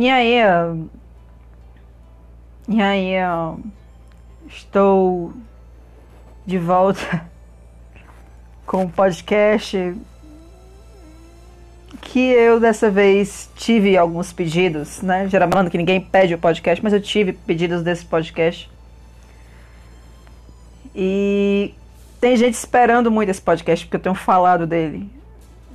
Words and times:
E 0.00 0.08
aí, 0.08 0.36
e 2.68 2.80
aí, 2.80 3.14
estou 4.46 5.32
de 6.46 6.56
volta 6.56 7.28
com 8.64 8.84
o 8.84 8.88
podcast 8.88 9.96
que 12.00 12.20
eu 12.20 12.60
dessa 12.60 12.88
vez 12.88 13.50
tive 13.56 13.96
alguns 13.96 14.32
pedidos, 14.32 15.02
né? 15.02 15.28
Geralmente 15.28 15.68
que 15.68 15.78
ninguém 15.78 16.00
pede 16.00 16.32
o 16.32 16.38
podcast, 16.38 16.80
mas 16.80 16.92
eu 16.92 17.02
tive 17.02 17.32
pedidos 17.32 17.82
desse 17.82 18.06
podcast. 18.06 18.70
E 20.94 21.74
tem 22.20 22.36
gente 22.36 22.54
esperando 22.54 23.10
muito 23.10 23.30
esse 23.30 23.42
podcast 23.42 23.84
porque 23.84 23.96
eu 23.96 24.00
tenho 24.00 24.14
falado 24.14 24.64
dele, 24.64 25.10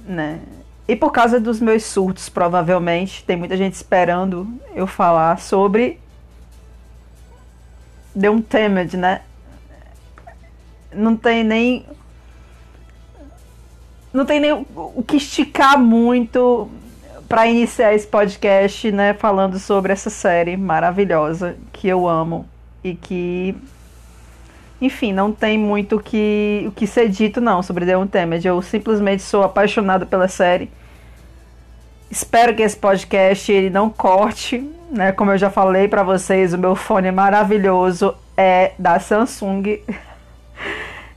né? 0.08 0.40
E 0.88 0.96
por 0.96 1.12
causa 1.12 1.40
dos 1.40 1.60
meus 1.60 1.84
surtos, 1.84 2.28
provavelmente, 2.28 3.24
tem 3.24 3.38
muita 3.38 3.56
gente 3.56 3.74
esperando 3.74 4.48
eu 4.76 4.86
falar 4.86 5.40
sobre 5.40 6.00
The 8.20 8.30
Untamed, 8.30 8.98
né? 8.98 9.22
Não 10.94 11.16
tem 11.16 11.44
nem 11.44 11.86
não 14.14 14.26
tem 14.26 14.40
nem 14.40 14.52
o 14.76 15.04
que 15.06 15.18
esticar 15.18 15.80
muito 15.80 16.70
para 17.28 17.48
iniciar 17.48 17.96
esse 17.96 18.06
podcast, 18.06 18.92
né, 18.92 19.16
falando 19.16 19.58
sobre 19.58 19.92
essa 19.92 20.12
série 20.12 20.56
maravilhosa 20.56 21.58
que 21.72 21.88
eu 21.88 22.08
amo 22.08 22.48
e 22.84 22.94
que 22.94 23.56
enfim, 24.86 25.14
não 25.14 25.32
tem 25.32 25.58
muito 25.58 25.96
o 25.96 26.00
que, 26.00 26.66
o 26.68 26.72
que 26.72 26.86
ser 26.86 27.08
dito 27.08 27.40
não 27.40 27.64
sobre 27.64 27.86
The 27.86 27.98
Untamed. 27.98 28.46
Eu 28.46 28.62
simplesmente 28.62 29.24
sou 29.24 29.42
apaixonado 29.42 30.06
pela 30.06 30.28
série. 30.28 30.70
Espero 32.12 32.54
que 32.54 32.62
esse 32.62 32.76
podcast 32.76 33.52
ele 33.52 33.70
não 33.70 33.90
corte, 33.90 34.70
né? 34.92 35.12
Como 35.14 35.32
eu 35.32 35.38
já 35.38 35.50
falei 35.50 35.88
para 35.88 36.04
vocês, 36.04 36.54
o 36.54 36.58
meu 36.58 36.76
fone 36.76 37.12
maravilhoso 37.12 38.14
é 38.38 38.74
da 38.78 39.00
Samsung. 39.00 39.80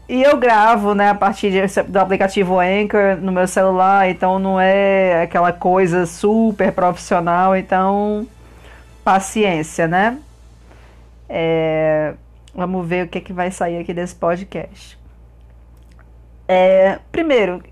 E 0.08 0.22
eu 0.22 0.36
gravo, 0.36 0.94
né, 0.94 1.10
a 1.10 1.14
partir 1.16 1.50
de, 1.50 1.82
do 1.82 1.98
aplicativo 1.98 2.60
Anchor 2.60 3.16
no 3.20 3.32
meu 3.32 3.48
celular, 3.48 4.08
então 4.08 4.38
não 4.38 4.60
é 4.60 5.24
aquela 5.24 5.52
coisa 5.52 6.06
super 6.06 6.70
profissional, 6.70 7.56
então 7.56 8.24
paciência, 9.02 9.88
né? 9.88 10.16
É, 11.28 12.14
vamos 12.56 12.86
ver 12.86 13.04
o 13.04 13.08
que, 13.08 13.18
é 13.18 13.20
que 13.20 13.32
vai 13.32 13.50
sair 13.50 13.78
aqui 13.78 13.92
desse 13.92 14.14
podcast. 14.14 14.98
É, 16.48 16.98
primeiro, 17.12 17.62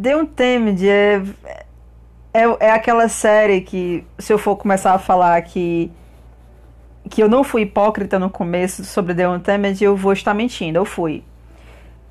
The 0.00 0.16
Untamed 0.16 0.88
é, 0.88 1.22
é, 2.32 2.66
é 2.66 2.70
aquela 2.70 3.08
série 3.08 3.60
que, 3.60 4.06
se 4.18 4.32
eu 4.32 4.38
for 4.38 4.56
começar 4.56 4.94
a 4.94 4.98
falar 4.98 5.40
que 5.42 5.90
que 7.08 7.22
eu 7.22 7.28
não 7.28 7.44
fui 7.44 7.62
hipócrita 7.62 8.18
no 8.18 8.28
começo 8.28 8.84
sobre 8.84 9.14
The 9.14 9.28
Untamed, 9.28 9.82
eu 9.82 9.96
vou 9.96 10.12
estar 10.12 10.34
mentindo, 10.34 10.78
eu 10.78 10.84
fui. 10.84 11.22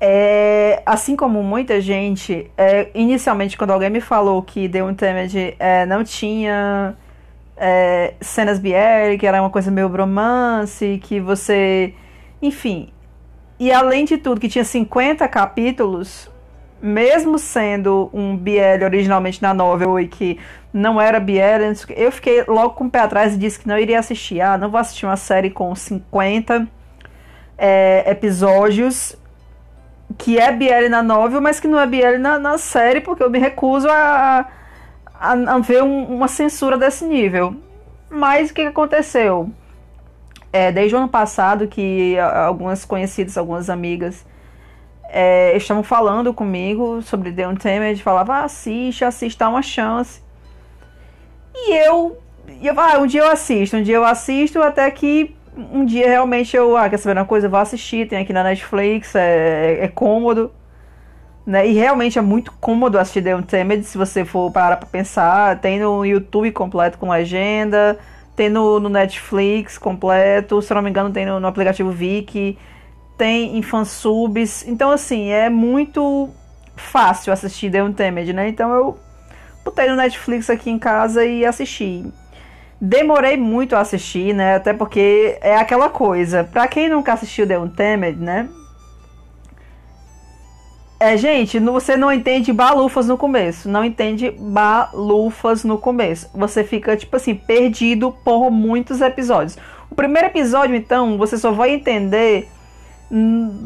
É, 0.00 0.82
assim 0.84 1.16
como 1.16 1.42
muita 1.42 1.80
gente, 1.80 2.50
é, 2.56 2.90
inicialmente 2.94 3.56
quando 3.56 3.72
alguém 3.72 3.90
me 3.90 4.00
falou 4.00 4.42
que 4.42 4.68
The 4.68 4.82
Untamed 4.82 5.56
é, 5.58 5.86
não 5.86 6.04
tinha 6.04 6.96
é, 7.56 8.14
cenas 8.20 8.58
BR, 8.58 9.18
que 9.18 9.26
era 9.26 9.40
uma 9.40 9.50
coisa 9.50 9.70
meio 9.70 9.88
bromance, 9.88 11.00
que 11.02 11.20
você. 11.20 11.94
Enfim. 12.40 12.90
E 13.58 13.72
além 13.72 14.04
de 14.04 14.18
tudo, 14.18 14.40
que 14.40 14.48
tinha 14.48 14.64
50 14.64 15.26
capítulos, 15.28 16.30
mesmo 16.82 17.38
sendo 17.38 18.10
um 18.12 18.36
BL 18.36 18.84
originalmente 18.84 19.40
na 19.40 19.54
novel 19.54 19.98
e 19.98 20.06
que 20.06 20.38
não 20.72 21.00
era 21.00 21.18
BL, 21.18 21.72
eu 21.96 22.12
fiquei 22.12 22.44
logo 22.46 22.70
com 22.74 22.84
o 22.84 22.90
pé 22.90 23.00
atrás 23.00 23.34
e 23.34 23.38
disse 23.38 23.58
que 23.58 23.66
não 23.66 23.78
iria 23.78 23.98
assistir. 23.98 24.42
Ah, 24.42 24.58
não 24.58 24.70
vou 24.70 24.78
assistir 24.78 25.06
uma 25.06 25.16
série 25.16 25.48
com 25.48 25.74
50 25.74 26.68
é, 27.56 28.04
episódios 28.10 29.16
que 30.18 30.38
é 30.38 30.52
BL 30.52 30.88
na 30.88 31.02
novel, 31.02 31.40
mas 31.40 31.58
que 31.58 31.66
não 31.66 31.78
é 31.80 31.86
BL 31.86 32.18
na, 32.20 32.38
na 32.38 32.58
série, 32.58 33.00
porque 33.00 33.22
eu 33.22 33.30
me 33.30 33.38
recuso 33.38 33.88
a, 33.88 34.46
a, 35.20 35.58
ver 35.58 35.82
um, 35.82 36.04
uma 36.04 36.28
censura 36.28 36.76
desse 36.76 37.04
nível. 37.04 37.56
Mas 38.10 38.50
o 38.50 38.54
que, 38.54 38.62
aconteceu? 38.62 39.50
É, 40.52 40.70
desde 40.70 40.94
o 40.94 40.98
ano 40.98 41.08
passado 41.08 41.66
que 41.66 42.16
algumas 42.18 42.84
conhecidas, 42.84 43.36
algumas 43.36 43.68
amigas 43.68 44.24
é, 45.08 45.56
estavam 45.56 45.82
falando 45.82 46.32
comigo 46.32 47.02
sobre 47.02 47.32
The 47.32 47.48
Untamed, 47.48 48.02
falava 48.02 48.34
ah, 48.34 48.44
assiste, 48.44 49.04
assiste, 49.04 49.38
dá 49.38 49.48
uma 49.48 49.62
chance. 49.62 50.22
E 51.54 51.74
eu, 51.86 52.18
eu 52.62 52.80
ah, 52.80 52.98
um 52.98 53.06
dia 53.06 53.20
eu 53.20 53.30
assisto, 53.30 53.76
um 53.76 53.82
dia 53.82 53.96
eu 53.96 54.04
assisto, 54.04 54.60
até 54.62 54.90
que 54.90 55.34
um 55.56 55.84
dia 55.84 56.06
realmente 56.06 56.56
eu, 56.56 56.76
ah, 56.76 56.88
quer 56.88 56.98
saber 56.98 57.18
uma 57.18 57.24
coisa, 57.24 57.46
eu 57.46 57.50
vou 57.50 57.60
assistir, 57.60 58.08
tem 58.08 58.18
aqui 58.18 58.32
na 58.32 58.42
Netflix, 58.42 59.14
é, 59.14 59.78
é, 59.80 59.84
é 59.84 59.88
cômodo. 59.88 60.52
Né? 61.46 61.68
E 61.68 61.72
realmente 61.74 62.18
é 62.18 62.22
muito 62.22 62.52
cômodo 62.60 62.98
assistir 62.98 63.22
The 63.22 63.36
Untamed, 63.36 63.84
se 63.84 63.96
você 63.96 64.24
for 64.24 64.50
parar 64.50 64.76
pra 64.78 64.88
pensar. 64.88 65.60
Tem 65.60 65.78
no 65.78 66.04
YouTube 66.04 66.50
completo 66.50 66.98
com 66.98 67.08
legenda, 67.08 67.98
tem 68.34 68.50
no, 68.50 68.80
no 68.80 68.88
Netflix 68.88 69.78
completo, 69.78 70.60
se 70.60 70.74
não 70.74 70.82
me 70.82 70.90
engano 70.90 71.12
tem 71.12 71.24
no, 71.24 71.38
no 71.38 71.46
aplicativo 71.46 71.90
Viki, 71.90 72.58
tem 73.16 73.56
em 73.56 73.62
fansubs. 73.62 74.66
Então, 74.66 74.90
assim, 74.90 75.30
é 75.30 75.48
muito 75.48 76.30
fácil 76.74 77.32
assistir 77.32 77.70
The 77.70 77.82
Untamed, 77.82 78.32
né? 78.32 78.48
Então 78.48 78.72
eu 78.74 78.98
botei 79.64 79.88
no 79.88 79.96
Netflix 79.96 80.50
aqui 80.50 80.70
em 80.70 80.78
casa 80.78 81.24
e 81.24 81.44
assisti. 81.44 82.04
Demorei 82.80 83.36
muito 83.36 83.74
a 83.74 83.80
assistir, 83.80 84.34
né? 84.34 84.56
Até 84.56 84.74
porque 84.74 85.38
é 85.40 85.56
aquela 85.56 85.88
coisa. 85.88 86.44
Pra 86.44 86.68
quem 86.68 86.88
nunca 86.88 87.14
assistiu 87.14 87.46
The 87.46 87.58
Untamed, 87.58 88.20
né? 88.20 88.48
É, 90.98 91.16
gente, 91.16 91.58
você 91.58 91.96
não 91.96 92.10
entende 92.10 92.52
balufas 92.52 93.06
no 93.06 93.18
começo. 93.18 93.68
Não 93.68 93.84
entende 93.84 94.30
balufas 94.30 95.62
no 95.62 95.76
começo. 95.78 96.30
Você 96.34 96.64
fica, 96.64 96.96
tipo 96.96 97.16
assim, 97.16 97.34
perdido 97.34 98.12
por 98.24 98.50
muitos 98.50 99.00
episódios. 99.00 99.58
O 99.90 99.94
primeiro 99.94 100.28
episódio, 100.28 100.74
então, 100.74 101.18
você 101.18 101.36
só 101.36 101.52
vai 101.52 101.70
entender 101.70 102.48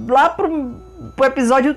lá 0.08 0.28
pro, 0.28 0.74
pro 1.16 1.26
episódio 1.26 1.76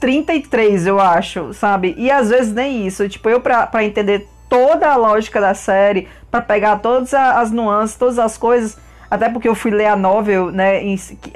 33, 0.00 0.86
eu 0.86 1.00
acho, 1.00 1.52
sabe? 1.54 1.94
E 1.96 2.10
às 2.10 2.28
vezes 2.28 2.52
nem 2.52 2.86
isso. 2.86 3.08
Tipo, 3.08 3.30
eu 3.30 3.40
pra, 3.40 3.66
pra 3.66 3.84
entender 3.84 4.28
toda 4.50 4.88
a 4.88 4.96
lógica 4.96 5.40
da 5.40 5.54
série, 5.54 6.08
para 6.30 6.42
pegar 6.42 6.76
todas 6.80 7.14
as 7.14 7.50
nuances, 7.50 7.96
todas 7.96 8.18
as 8.18 8.36
coisas. 8.36 8.78
Até 9.10 9.28
porque 9.28 9.48
eu 9.48 9.54
fui 9.54 9.70
ler 9.70 9.86
a 9.86 9.96
novel, 9.96 10.50
né, 10.50 10.80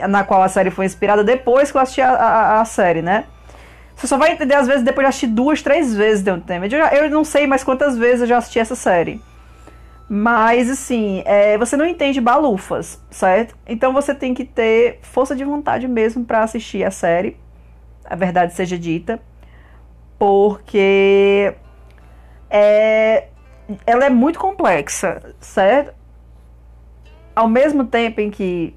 na 0.08 0.24
qual 0.24 0.42
a 0.42 0.48
série 0.48 0.70
foi 0.70 0.84
inspirada, 0.84 1.22
depois 1.22 1.70
que 1.70 1.76
eu 1.76 1.80
assisti 1.80 2.00
a, 2.00 2.10
a, 2.10 2.60
a, 2.60 2.64
série, 2.64 3.02
né? 3.02 3.24
Você 3.98 4.06
só 4.06 4.16
vai 4.16 4.30
entender, 4.30 4.54
às 4.54 4.68
vezes, 4.68 4.84
depois 4.84 5.04
de 5.04 5.08
assistir 5.08 5.26
duas, 5.26 5.60
três 5.60 5.92
vezes 5.92 6.22
The 6.22 6.32
Untamed. 6.32 6.72
Eu, 6.72 6.86
eu 6.86 7.10
não 7.10 7.24
sei 7.24 7.48
mais 7.48 7.64
quantas 7.64 7.98
vezes 7.98 8.20
eu 8.20 8.26
já 8.28 8.38
assisti 8.38 8.60
essa 8.60 8.76
série. 8.76 9.20
Mas, 10.08 10.70
assim, 10.70 11.20
é, 11.26 11.58
você 11.58 11.76
não 11.76 11.84
entende 11.84 12.20
balufas, 12.20 13.02
certo? 13.10 13.56
Então 13.66 13.92
você 13.92 14.14
tem 14.14 14.34
que 14.34 14.44
ter 14.44 15.00
força 15.02 15.34
de 15.34 15.42
vontade 15.44 15.88
mesmo 15.88 16.24
para 16.24 16.44
assistir 16.44 16.84
a 16.84 16.92
série. 16.92 17.36
A 18.04 18.14
verdade 18.14 18.54
seja 18.54 18.78
dita. 18.78 19.20
Porque 20.16 21.52
é, 22.48 23.26
ela 23.84 24.04
é 24.04 24.10
muito 24.10 24.38
complexa, 24.38 25.34
certo? 25.40 25.92
Ao 27.34 27.48
mesmo 27.48 27.84
tempo 27.84 28.20
em 28.20 28.30
que 28.30 28.76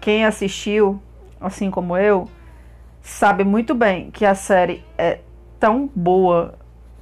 quem 0.00 0.24
assistiu, 0.24 1.02
assim 1.38 1.70
como 1.70 1.98
eu, 1.98 2.28
sabe 3.02 3.44
muito 3.44 3.74
bem 3.74 4.10
que 4.10 4.24
a 4.24 4.34
série 4.34 4.84
é 4.96 5.20
tão 5.58 5.90
boa 5.94 6.54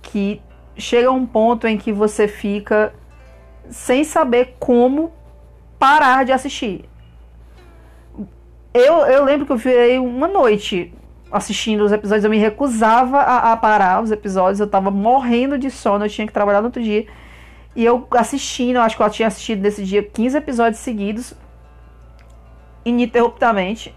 que 0.03 0.41
chega 0.77 1.11
um 1.11 1.27
ponto 1.27 1.67
em 1.67 1.77
que 1.77 1.93
você 1.93 2.27
fica 2.27 2.93
sem 3.69 4.03
saber 4.03 4.57
como 4.59 5.13
parar 5.79 6.25
de 6.25 6.33
assistir. 6.33 6.89
Eu, 8.73 8.99
eu 9.07 9.25
lembro 9.25 9.47
que 9.47 9.53
eu 9.53 9.57
virei 9.57 9.99
uma 9.99 10.27
noite 10.27 10.93
assistindo 11.31 11.85
os 11.85 11.93
episódios, 11.93 12.25
eu 12.25 12.31
me 12.31 12.39
recusava 12.39 13.19
a, 13.19 13.53
a, 13.53 13.57
parar 13.57 14.03
os 14.03 14.11
episódios, 14.11 14.59
eu 14.59 14.67
tava 14.67 14.91
morrendo 14.91 15.57
de 15.57 15.71
sono, 15.71 16.05
eu 16.05 16.09
tinha 16.09 16.27
que 16.27 16.33
trabalhar 16.33 16.61
no 16.61 16.67
outro 16.67 16.83
dia. 16.83 17.07
E 17.75 17.85
eu 17.85 18.07
assistindo, 18.13 18.77
eu 18.77 18.83
acho 18.83 18.97
que 18.97 19.03
eu 19.03 19.11
tinha 19.11 19.29
assistido 19.29 19.63
nesse 19.63 19.85
dia 19.85 20.03
15 20.03 20.37
episódios 20.37 20.81
seguidos, 20.81 21.35
ininterruptamente. 22.85 23.95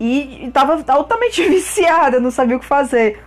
E, 0.00 0.46
e 0.46 0.50
tava 0.50 0.82
altamente 0.88 1.42
viciada, 1.46 2.18
não 2.18 2.30
sabia 2.30 2.56
o 2.56 2.60
que 2.60 2.66
fazer. 2.66 3.22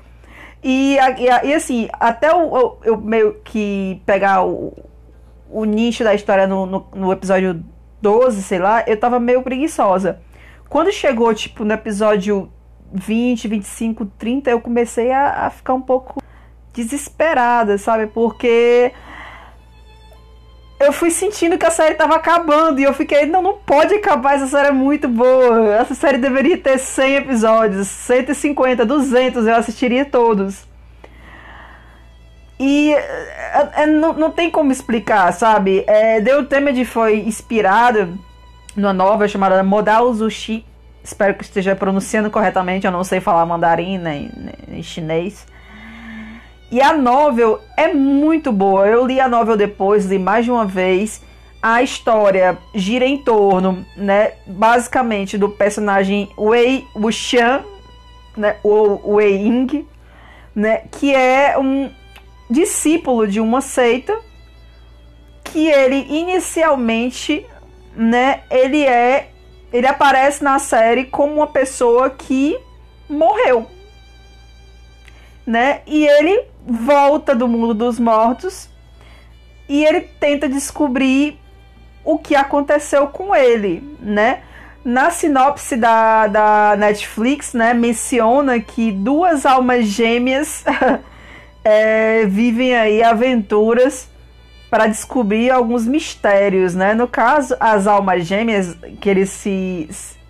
E, 0.64 0.98
e, 0.98 1.48
e 1.48 1.54
assim, 1.54 1.88
até 1.94 2.31
eu, 2.31 2.80
eu, 2.84 2.98
meio 2.98 3.36
que 3.44 4.02
pegar 4.06 4.44
o, 4.44 4.74
o 5.50 5.66
nicho 5.66 6.04
da 6.04 6.16
história 6.16 6.48
no, 6.48 6.66
no, 6.66 6.88
no 6.96 7.12
episódio 7.12 7.64
12, 8.02 8.42
sei 8.42 8.60
lá, 8.60 8.84
eu 8.88 8.98
tava 8.98 9.20
meio 9.20 9.44
preguiçosa. 9.44 10.20
Quando 10.68 10.92
chegou, 10.92 11.34
tipo, 11.34 11.64
no 11.64 11.74
episódio 11.74 12.52
20, 12.92 13.48
25, 13.48 14.06
30, 14.18 14.50
eu 14.50 14.60
comecei 14.60 15.12
a, 15.12 15.46
a 15.46 15.50
ficar 15.50 15.74
um 15.74 15.81
pouco 15.81 16.22
desesperada, 16.74 17.78
sabe? 17.78 18.08
Porque 18.08 18.92
eu 20.83 20.94
fui 20.94 21.09
sentindo 21.09 21.57
que 21.57 21.65
a 21.65 21.71
série 21.71 21.95
tava 21.95 22.15
acabando 22.15 22.80
e 22.80 22.83
eu 22.83 22.94
fiquei, 22.94 23.25
não, 23.25 23.41
não 23.41 23.53
pode 23.53 23.94
acabar, 23.94 24.35
essa 24.35 24.47
série 24.47 24.68
é 24.68 24.71
muito 24.71 25.07
boa. 25.07 25.75
Essa 25.75 25.94
série 25.94 26.18
deveria 26.18 26.57
ter 26.57 26.77
100 26.77 27.15
episódios, 27.15 27.88
150, 27.88 28.85
200, 28.85 29.47
eu 29.47 29.56
assistiria 29.56 30.06
todos. 30.06 30.65
E 32.59 32.94
é, 32.94 33.69
é, 33.83 33.85
não, 33.85 34.13
não 34.13 34.31
tem 34.31 34.50
como 34.50 34.71
explicar, 34.71 35.31
sabe? 35.33 35.83
É, 35.88 36.21
The 36.21 36.38
Ultimate 36.38 36.85
foi 36.85 37.19
inspirado 37.19 38.18
numa 38.75 38.94
novela 38.94 39.27
chamada 39.27 39.63
Modal 39.63 40.13
Zushi. 40.13 40.65
Espero 41.03 41.33
que 41.33 41.44
esteja 41.44 41.75
pronunciando 41.75 42.30
corretamente, 42.31 42.85
eu 42.85 42.91
não 42.91 43.03
sei 43.03 43.19
falar 43.19 43.45
mandarim 43.45 43.97
nem, 43.97 44.31
nem 44.68 44.81
chinês. 44.81 45.45
E 46.74 46.81
a 46.81 46.92
novel 46.92 47.62
é 47.78 47.94
muito 47.94 48.52
boa. 48.52 48.88
Eu 48.88 49.06
li 49.06 49.20
a 49.20 49.30
novel 49.30 49.56
depois, 49.56 50.08
li 50.08 50.18
mais 50.18 50.44
de 50.44 50.50
uma 50.50 50.66
vez. 50.66 51.22
A 51.62 51.84
história 51.84 52.58
gira 52.74 53.06
em 53.06 53.20
torno, 53.20 53.86
né, 53.96 54.31
basicamente 54.48 55.38
do 55.38 55.50
personagem 55.50 56.31
Wei 56.36 56.84
Wuxian, 56.96 57.64
né, 58.36 58.56
ou 58.64 59.00
Wei 59.06 59.36
Ying, 59.36 59.88
né, 60.56 60.86
que 60.92 61.14
é 61.14 61.60
um 61.60 61.92
discípulo 62.50 63.28
de 63.28 63.40
uma 63.40 63.62
seita 63.62 64.19
que 65.44 65.68
ele 65.68 66.08
inicialmente, 66.10 67.46
né, 67.96 68.42
ele 68.50 68.84
é 68.84 69.30
ele 69.72 69.86
aparece 69.86 70.44
na 70.44 70.58
série 70.58 71.06
como 71.06 71.36
uma 71.36 71.48
pessoa 71.48 72.10
que 72.10 72.58
morreu, 73.08 73.68
né? 75.45 75.81
E 75.86 76.06
ele 76.06 76.45
volta 76.66 77.36
do 77.36 77.48
mundo 77.48 77.74
dos 77.74 78.00
mortos 78.00 78.69
e 79.68 79.84
ele 79.84 80.01
tenta 80.01 80.48
descobrir 80.48 81.40
o 82.04 82.18
que 82.18 82.36
aconteceu 82.36 83.07
com 83.07 83.36
ele, 83.36 83.84
né? 84.00 84.42
Na 84.84 85.10
sinopse 85.10 85.78
da, 85.78 86.28
da 86.28 86.75
Netflix, 86.78 87.54
né, 87.54 87.74
menciona 87.74 88.60
que 88.60 88.92
duas 88.92 89.45
almas 89.45 89.86
gêmeas 89.86 90.66
é, 91.63 92.25
vivem 92.25 92.75
aí 92.75 93.01
aventuras 93.01 94.10
para 94.69 94.88
descobrir 94.88 95.51
alguns 95.51 95.88
mistérios, 95.88 96.75
né? 96.75 96.94
No 96.94 97.07
caso, 97.07 97.56
as 97.60 97.88
almas 97.88 98.25
gêmeas 98.25 98.75
que 99.00 99.10
eles 99.10 99.30
se, 99.30 99.88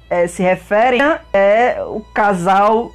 é, 0.10 0.27
se 0.27 0.44
referem 0.44 1.01
é 1.31 1.81
o 1.81 2.01
casal 2.13 2.92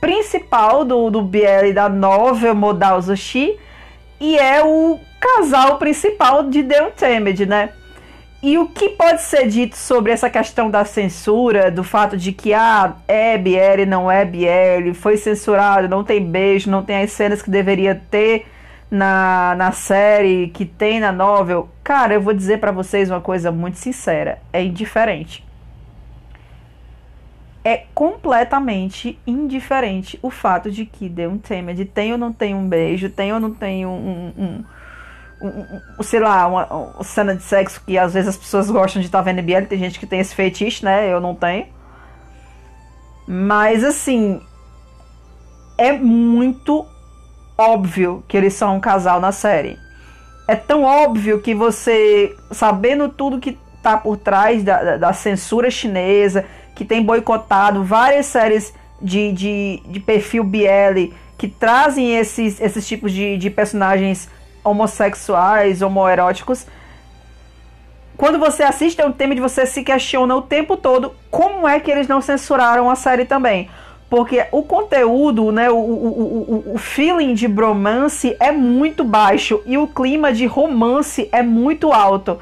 principal 0.00 0.84
do, 0.84 1.10
do 1.10 1.30
e 1.64 1.72
da 1.72 1.88
novel 1.88 2.54
Modal 2.54 3.00
Zushi 3.00 3.58
e 4.20 4.38
é 4.38 4.62
o 4.62 4.98
casal 5.20 5.78
principal 5.78 6.44
de 6.44 6.62
The 6.62 6.86
Untamed, 6.86 7.46
né? 7.46 7.70
E 8.42 8.58
o 8.58 8.68
que 8.68 8.90
pode 8.90 9.22
ser 9.22 9.48
dito 9.48 9.76
sobre 9.76 10.12
essa 10.12 10.30
questão 10.30 10.70
da 10.70 10.84
censura, 10.84 11.70
do 11.70 11.82
fato 11.82 12.16
de 12.16 12.32
que 12.32 12.52
ah, 12.52 12.94
é 13.08 13.36
BL, 13.36 13.86
não 13.88 14.10
é 14.10 14.24
BL, 14.24 14.94
foi 14.94 15.16
censurado, 15.16 15.88
não 15.88 16.04
tem 16.04 16.24
beijo, 16.24 16.70
não 16.70 16.82
tem 16.82 17.02
as 17.02 17.12
cenas 17.12 17.42
que 17.42 17.50
deveria 17.50 18.00
ter 18.10 18.46
na, 18.90 19.54
na 19.56 19.72
série, 19.72 20.48
que 20.48 20.64
tem 20.64 21.00
na 21.00 21.10
novel? 21.10 21.68
Cara, 21.82 22.14
eu 22.14 22.20
vou 22.20 22.34
dizer 22.34 22.58
para 22.58 22.70
vocês 22.70 23.10
uma 23.10 23.20
coisa 23.20 23.50
muito 23.50 23.78
sincera: 23.78 24.38
é 24.52 24.62
indiferente 24.62 25.45
é 27.66 27.84
completamente 27.92 29.18
indiferente 29.26 30.16
o 30.22 30.30
fato 30.30 30.70
de 30.70 30.86
que 30.86 31.10
The 31.10 31.26
Untamed 31.26 31.84
tem 31.86 32.12
ou 32.12 32.18
não 32.18 32.32
tem 32.32 32.54
um 32.54 32.68
beijo, 32.68 33.10
tem 33.10 33.32
ou 33.32 33.40
não 33.40 33.52
tem 33.52 33.84
um, 33.84 33.90
um, 33.90 34.64
um, 35.42 35.80
um 35.98 36.02
sei 36.04 36.20
lá, 36.20 36.46
uma, 36.46 36.64
uma, 36.66 37.02
cena 37.02 37.34
de 37.34 37.42
sexo 37.42 37.82
que 37.84 37.98
às 37.98 38.14
vezes 38.14 38.28
as 38.28 38.36
pessoas 38.36 38.70
gostam 38.70 39.00
de 39.02 39.08
estar 39.08 39.18
tá 39.18 39.24
vendo 39.24 39.42
BL, 39.42 39.66
tem 39.68 39.80
gente 39.80 39.98
que 39.98 40.06
tem 40.06 40.20
esse 40.20 40.32
fetiche, 40.32 40.84
né? 40.84 41.12
Eu 41.12 41.20
não 41.20 41.34
tenho. 41.34 41.66
Mas 43.26 43.82
assim, 43.82 44.40
é 45.76 45.90
muito 45.90 46.86
óbvio 47.58 48.22
que 48.28 48.36
eles 48.36 48.54
são 48.54 48.76
um 48.76 48.80
casal 48.80 49.18
na 49.18 49.32
série. 49.32 49.76
É 50.46 50.54
tão 50.54 50.84
óbvio 50.84 51.40
que 51.40 51.52
você, 51.52 52.32
sabendo 52.52 53.08
tudo 53.08 53.40
que 53.40 53.58
tá 53.82 53.96
por 53.96 54.16
trás 54.16 54.62
da, 54.62 54.96
da 54.96 55.12
censura 55.12 55.68
chinesa, 55.68 56.44
que 56.76 56.84
tem 56.84 57.02
boicotado 57.02 57.82
várias 57.82 58.26
séries 58.26 58.72
de, 59.02 59.32
de, 59.32 59.82
de 59.86 59.98
perfil 59.98 60.44
BL 60.44 61.12
que 61.36 61.48
trazem 61.48 62.16
esses, 62.16 62.60
esses 62.60 62.86
tipos 62.86 63.12
de, 63.12 63.36
de 63.36 63.50
personagens 63.50 64.28
homossexuais, 64.62 65.80
homoeróticos. 65.82 66.66
Quando 68.16 68.38
você 68.38 68.62
assiste, 68.62 69.00
é 69.00 69.06
um 69.06 69.12
tema 69.12 69.34
de 69.34 69.40
você 69.40 69.66
se 69.66 69.82
questiona 69.82 70.36
o 70.36 70.42
tempo 70.42 70.76
todo 70.76 71.14
como 71.30 71.66
é 71.66 71.80
que 71.80 71.90
eles 71.90 72.06
não 72.06 72.20
censuraram 72.20 72.90
a 72.90 72.94
série 72.94 73.24
também. 73.24 73.70
Porque 74.08 74.46
o 74.52 74.62
conteúdo, 74.62 75.50
né, 75.50 75.70
o, 75.70 75.76
o, 75.76 76.62
o, 76.68 76.74
o 76.74 76.78
feeling 76.78 77.34
de 77.34 77.48
bromance 77.48 78.36
é 78.38 78.52
muito 78.52 79.02
baixo 79.02 79.62
e 79.66 79.76
o 79.78 79.86
clima 79.86 80.32
de 80.32 80.46
romance 80.46 81.28
é 81.32 81.42
muito 81.42 81.92
alto. 81.92 82.38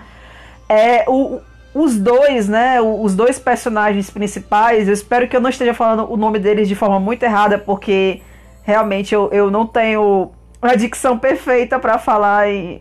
É, 0.69 1.05
o, 1.09 1.41
os 1.75 1.99
dois, 1.99 2.49
né, 2.49 2.81
os 2.81 3.17
dois 3.17 3.39
personagens 3.39 4.09
principais, 4.09 4.87
eu 4.87 4.95
espero 4.95 5.27
que 5.27 5.37
eu 5.37 5.41
não 5.41 5.51
esteja 5.51 5.75
falando 5.75 6.11
o 6.11 6.17
nome 6.17 6.39
deles 6.39 6.69
de 6.69 6.75
forma 6.77 7.01
muito 7.01 7.25
errada, 7.25 7.59
porque 7.59 8.23
realmente 8.63 9.13
eu, 9.13 9.29
eu 9.33 9.51
não 9.51 9.67
tenho 9.67 10.31
a 10.63 10.77
dicção 10.77 11.19
perfeita 11.19 11.79
para 11.79 11.99
falar 11.99 12.49
em, 12.49 12.81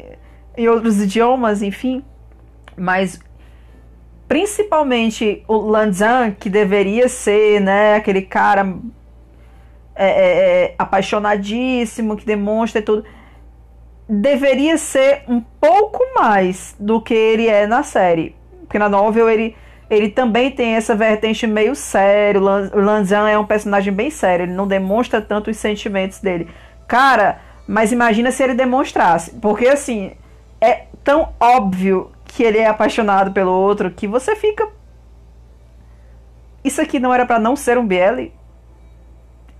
em 0.56 0.68
outros 0.68 1.02
idiomas, 1.02 1.64
enfim. 1.64 2.04
Mas 2.78 3.20
principalmente 4.28 5.44
o 5.48 5.58
Lanzan, 5.58 6.32
que 6.32 6.50
deveria 6.50 7.10
ser, 7.10 7.60
né, 7.62 7.96
aquele 7.96 8.22
cara 8.22 8.76
é, 9.96 10.08
é, 10.08 10.66
é, 10.66 10.76
apaixonadíssimo, 10.78 12.16
que 12.16 12.26
demonstra 12.26 12.82
tudo, 12.82 13.04
deveria 14.08 14.78
ser 14.78 15.24
um 15.28 15.42
pouco 15.42 16.00
mais 16.16 16.76
do 16.80 17.02
que 17.02 17.14
ele 17.14 17.48
é 17.48 17.66
na 17.66 17.82
série. 17.82 18.36
Porque 18.74 18.80
na 18.80 18.90
novel 18.90 19.30
ele, 19.30 19.56
ele 19.88 20.10
também 20.10 20.50
tem 20.50 20.74
essa 20.74 20.96
vertente 20.96 21.46
meio 21.46 21.76
sério. 21.76 22.42
O 22.42 22.80
Lanzan 22.80 23.30
é 23.30 23.38
um 23.38 23.46
personagem 23.46 23.94
bem 23.94 24.10
sério, 24.10 24.46
ele 24.46 24.54
não 24.54 24.68
demonstra 24.68 25.22
tanto 25.22 25.52
os 25.52 25.58
sentimentos 25.58 26.18
dele. 26.18 26.48
Cara, 26.88 27.40
mas 27.68 27.92
imagina 27.92 28.32
se 28.32 28.42
ele 28.42 28.56
demonstrasse. 28.56 29.36
Porque 29.36 29.68
assim, 29.68 30.14
é 30.60 30.86
tão 31.04 31.30
óbvio 31.40 32.12
que 32.26 32.42
ele 32.42 32.58
é 32.58 32.66
apaixonado 32.66 33.32
pelo 33.32 33.52
outro 33.52 33.92
que 33.92 34.08
você 34.08 34.36
fica. 34.36 34.68
Isso 36.64 36.82
aqui 36.82 37.00
não 37.00 37.14
era 37.14 37.28
para 37.28 37.38
não 37.38 37.56
ser 37.56 37.78
um 37.78 37.86
BL? 37.86 38.32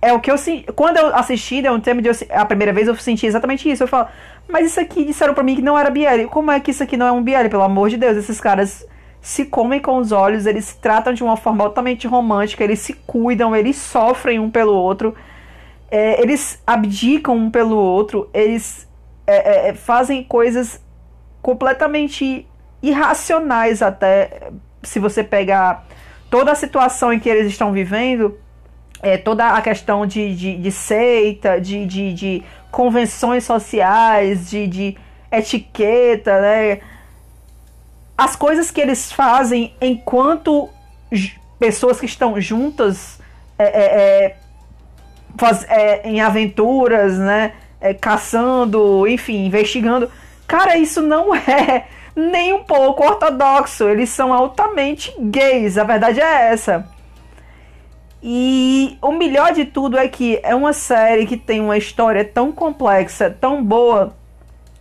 É 0.02 0.12
o 0.12 0.18
que 0.18 0.28
eu 0.28 0.36
senti. 0.36 0.72
Quando 0.72 0.96
eu 0.96 1.14
assisti 1.14 1.62
né, 1.62 1.70
um 1.70 1.78
tema 1.78 2.02
de 2.02 2.10
a 2.30 2.44
primeira 2.44 2.72
vez, 2.72 2.88
eu 2.88 2.96
senti 2.96 3.26
exatamente 3.26 3.70
isso. 3.70 3.84
Eu 3.84 3.88
falo, 3.88 4.08
mas 4.48 4.66
isso 4.66 4.80
aqui 4.80 5.04
disseram 5.04 5.34
para 5.34 5.44
mim 5.44 5.54
que 5.54 5.62
não 5.62 5.78
era 5.78 5.88
BL. 5.88 6.26
Como 6.28 6.50
é 6.50 6.58
que 6.58 6.72
isso 6.72 6.82
aqui 6.82 6.96
não 6.96 7.06
é 7.06 7.12
um 7.12 7.22
BL? 7.22 7.48
Pelo 7.48 7.62
amor 7.62 7.88
de 7.88 7.96
Deus, 7.96 8.16
esses 8.16 8.40
caras 8.40 8.84
se 9.24 9.46
comem 9.46 9.80
com 9.80 9.96
os 9.96 10.12
olhos, 10.12 10.44
eles 10.44 10.66
se 10.66 10.76
tratam 10.76 11.14
de 11.14 11.24
uma 11.24 11.34
forma 11.34 11.64
altamente 11.64 12.06
romântica, 12.06 12.62
eles 12.62 12.80
se 12.80 12.92
cuidam, 12.92 13.56
eles 13.56 13.74
sofrem 13.74 14.38
um 14.38 14.50
pelo 14.50 14.74
outro, 14.74 15.14
é, 15.90 16.20
eles 16.20 16.62
abdicam 16.66 17.34
um 17.34 17.50
pelo 17.50 17.74
outro, 17.74 18.28
eles 18.34 18.86
é, 19.26 19.70
é, 19.70 19.74
fazem 19.74 20.22
coisas 20.22 20.78
completamente 21.40 22.46
irracionais 22.82 23.80
até 23.80 24.50
se 24.82 24.98
você 24.98 25.24
pegar 25.24 25.86
toda 26.28 26.52
a 26.52 26.54
situação 26.54 27.10
em 27.10 27.18
que 27.18 27.30
eles 27.30 27.46
estão 27.46 27.72
vivendo, 27.72 28.38
é, 29.00 29.16
toda 29.16 29.48
a 29.48 29.62
questão 29.62 30.04
de, 30.04 30.36
de, 30.36 30.58
de 30.58 30.70
seita, 30.70 31.58
de, 31.58 31.86
de, 31.86 32.12
de, 32.12 32.42
convenções 32.70 33.44
sociais, 33.44 34.50
de, 34.50 34.66
de 34.66 34.96
etiqueta, 35.32 36.42
né? 36.42 36.80
As 38.16 38.36
coisas 38.36 38.70
que 38.70 38.80
eles 38.80 39.12
fazem 39.12 39.74
enquanto 39.80 40.68
pessoas 41.58 41.98
que 41.98 42.06
estão 42.06 42.40
juntas 42.40 43.18
é, 43.58 43.64
é, 43.64 43.84
é, 44.24 44.36
faz, 45.36 45.64
é, 45.68 46.08
em 46.08 46.20
aventuras, 46.20 47.18
né? 47.18 47.52
É, 47.80 47.92
caçando, 47.92 49.06
enfim, 49.06 49.46
investigando. 49.46 50.10
Cara, 50.46 50.76
isso 50.76 51.02
não 51.02 51.34
é 51.34 51.86
nem 52.16 52.52
um 52.52 52.64
pouco 52.64 53.04
ortodoxo. 53.04 53.88
Eles 53.88 54.08
são 54.08 54.32
altamente 54.32 55.14
gays. 55.18 55.76
A 55.76 55.84
verdade 55.84 56.20
é 56.20 56.52
essa. 56.52 56.88
E 58.22 58.96
o 59.02 59.12
melhor 59.12 59.52
de 59.52 59.66
tudo 59.66 59.98
é 59.98 60.08
que 60.08 60.40
é 60.42 60.54
uma 60.54 60.72
série 60.72 61.26
que 61.26 61.36
tem 61.36 61.60
uma 61.60 61.76
história 61.76 62.24
tão 62.24 62.52
complexa, 62.52 63.28
tão 63.28 63.62
boa 63.62 64.16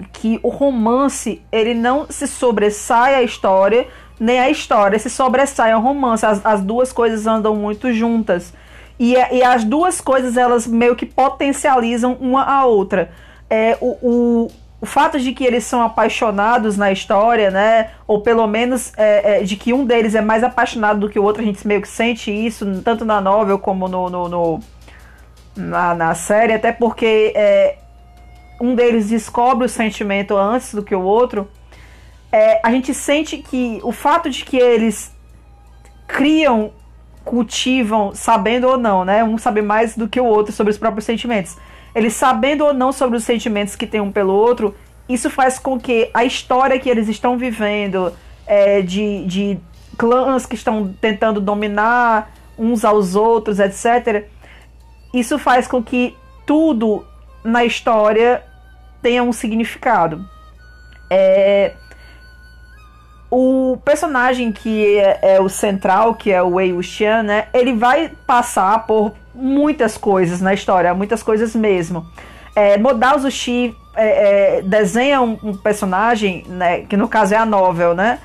que 0.03 0.39
o 0.43 0.49
romance 0.49 1.41
ele 1.51 1.73
não 1.73 2.07
se 2.09 2.27
sobressai 2.27 3.15
à 3.15 3.23
história, 3.23 3.87
nem 4.19 4.39
a 4.39 4.49
história 4.49 4.97
se 4.99 5.09
sobressai 5.09 5.71
ao 5.71 5.81
romance. 5.81 6.25
As, 6.25 6.45
as 6.45 6.61
duas 6.61 6.91
coisas 6.91 7.27
andam 7.27 7.55
muito 7.55 7.91
juntas. 7.93 8.53
E, 8.99 9.13
e 9.13 9.43
as 9.43 9.63
duas 9.63 9.99
coisas 9.99 10.37
elas 10.37 10.67
meio 10.67 10.95
que 10.95 11.05
potencializam 11.05 12.17
uma 12.19 12.43
a 12.43 12.65
outra. 12.65 13.11
É, 13.49 13.77
o, 13.81 13.97
o, 14.01 14.51
o 14.83 14.85
fato 14.85 15.19
de 15.19 15.31
que 15.31 15.43
eles 15.43 15.63
são 15.63 15.81
apaixonados 15.81 16.77
na 16.77 16.91
história, 16.91 17.49
né? 17.49 17.91
Ou 18.05 18.21
pelo 18.21 18.45
menos 18.47 18.91
é, 18.97 19.39
é, 19.39 19.43
de 19.43 19.55
que 19.55 19.73
um 19.73 19.85
deles 19.85 20.13
é 20.13 20.21
mais 20.21 20.43
apaixonado 20.43 20.99
do 20.99 21.09
que 21.09 21.17
o 21.17 21.23
outro, 21.23 21.41
a 21.41 21.45
gente 21.45 21.65
meio 21.65 21.81
que 21.81 21.87
sente 21.87 22.31
isso, 22.31 22.65
tanto 22.81 23.05
na 23.05 23.21
novel 23.21 23.57
como 23.57 23.87
no, 23.87 24.09
no, 24.09 24.27
no 24.27 24.59
na, 25.55 25.95
na, 25.95 26.15
série, 26.15 26.53
até 26.53 26.71
porque 26.71 27.31
é, 27.35 27.77
um 28.63 28.75
deles 28.75 29.09
descobre 29.09 29.65
o 29.65 29.69
sentimento 29.69 30.37
antes 30.37 30.73
do 30.73 30.83
que 30.83 30.95
o 30.95 31.01
outro. 31.01 31.47
É, 32.31 32.59
a 32.63 32.71
gente 32.71 32.93
sente 32.93 33.37
que 33.37 33.79
o 33.83 33.91
fato 33.91 34.29
de 34.29 34.43
que 34.43 34.57
eles 34.57 35.13
criam, 36.07 36.71
cultivam, 37.23 38.13
sabendo 38.13 38.67
ou 38.67 38.77
não, 38.77 39.03
né? 39.05 39.23
Um 39.23 39.37
sabe 39.37 39.61
mais 39.61 39.95
do 39.95 40.07
que 40.07 40.19
o 40.19 40.25
outro 40.25 40.51
sobre 40.51 40.71
os 40.71 40.77
próprios 40.77 41.05
sentimentos 41.05 41.57
eles 41.95 42.13
sabendo 42.13 42.65
ou 42.65 42.73
não 42.73 42.91
sobre 42.91 43.17
os 43.17 43.23
sentimentos 43.23 43.75
que 43.75 43.85
tem 43.85 44.01
um 44.01 44.11
pelo 44.11 44.33
outro, 44.33 44.75
isso 45.07 45.29
faz 45.29 45.59
com 45.59 45.79
que 45.79 46.09
a 46.13 46.25
história 46.25 46.79
que 46.79 46.89
eles 46.89 47.07
estão 47.07 47.37
vivendo, 47.37 48.11
é, 48.47 48.81
de, 48.81 49.25
de 49.25 49.59
clãs 49.97 50.45
que 50.45 50.55
estão 50.55 50.93
tentando 50.99 51.39
dominar 51.39 52.31
uns 52.57 52.83
aos 52.83 53.15
outros, 53.15 53.59
etc., 53.59 54.27
isso 55.13 55.37
faz 55.37 55.67
com 55.67 55.83
que 55.83 56.17
tudo 56.45 57.05
na 57.43 57.63
história 57.63 58.43
tenha 59.03 59.21
um 59.21 59.33
significado. 59.33 60.25
É, 61.09 61.73
o 63.29 63.77
personagem 63.83 64.51
que 64.51 64.97
é, 64.97 65.19
é, 65.21 65.41
o 65.41 65.49
central, 65.49 66.15
que 66.15 66.31
é 66.31 66.41
o 66.41 66.55
Wei 66.55 66.71
Wuxian, 66.71 67.23
né, 67.23 67.47
ele 67.53 67.73
vai 67.73 68.11
passar 68.25 68.85
por 68.87 69.13
muitas 69.35 69.97
coisas 69.97 70.39
na 70.39 70.53
história, 70.53 70.93
muitas 70.93 71.21
coisas 71.21 71.55
mesmo. 71.55 72.05
É, 72.55 72.77
Modal 72.77 73.19
Zushi 73.19 73.75
é, 73.95 74.57
é, 74.57 74.61
desenha 74.61 75.21
um, 75.21 75.37
um, 75.43 75.57
personagem, 75.57 76.45
né, 76.47 76.81
que 76.81 76.95
no 76.95 77.07
caso 77.07 77.33
é 77.33 77.37
a 77.37 77.45
novel, 77.45 77.93
né, 77.93 78.19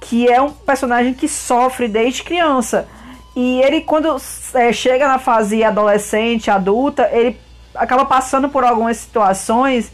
que 0.00 0.26
é 0.26 0.40
um 0.40 0.50
personagem 0.50 1.14
que 1.14 1.28
sofre 1.28 1.86
desde 1.86 2.22
criança. 2.22 2.88
E 3.34 3.60
ele, 3.60 3.82
quando 3.82 4.16
é, 4.54 4.72
chega 4.72 5.06
na 5.06 5.18
fase 5.18 5.62
adolescente, 5.62 6.50
adulta, 6.50 7.10
ele 7.12 7.38
acaba 7.74 8.06
passando 8.06 8.48
por 8.48 8.64
algumas 8.64 8.96
situações 8.96 9.92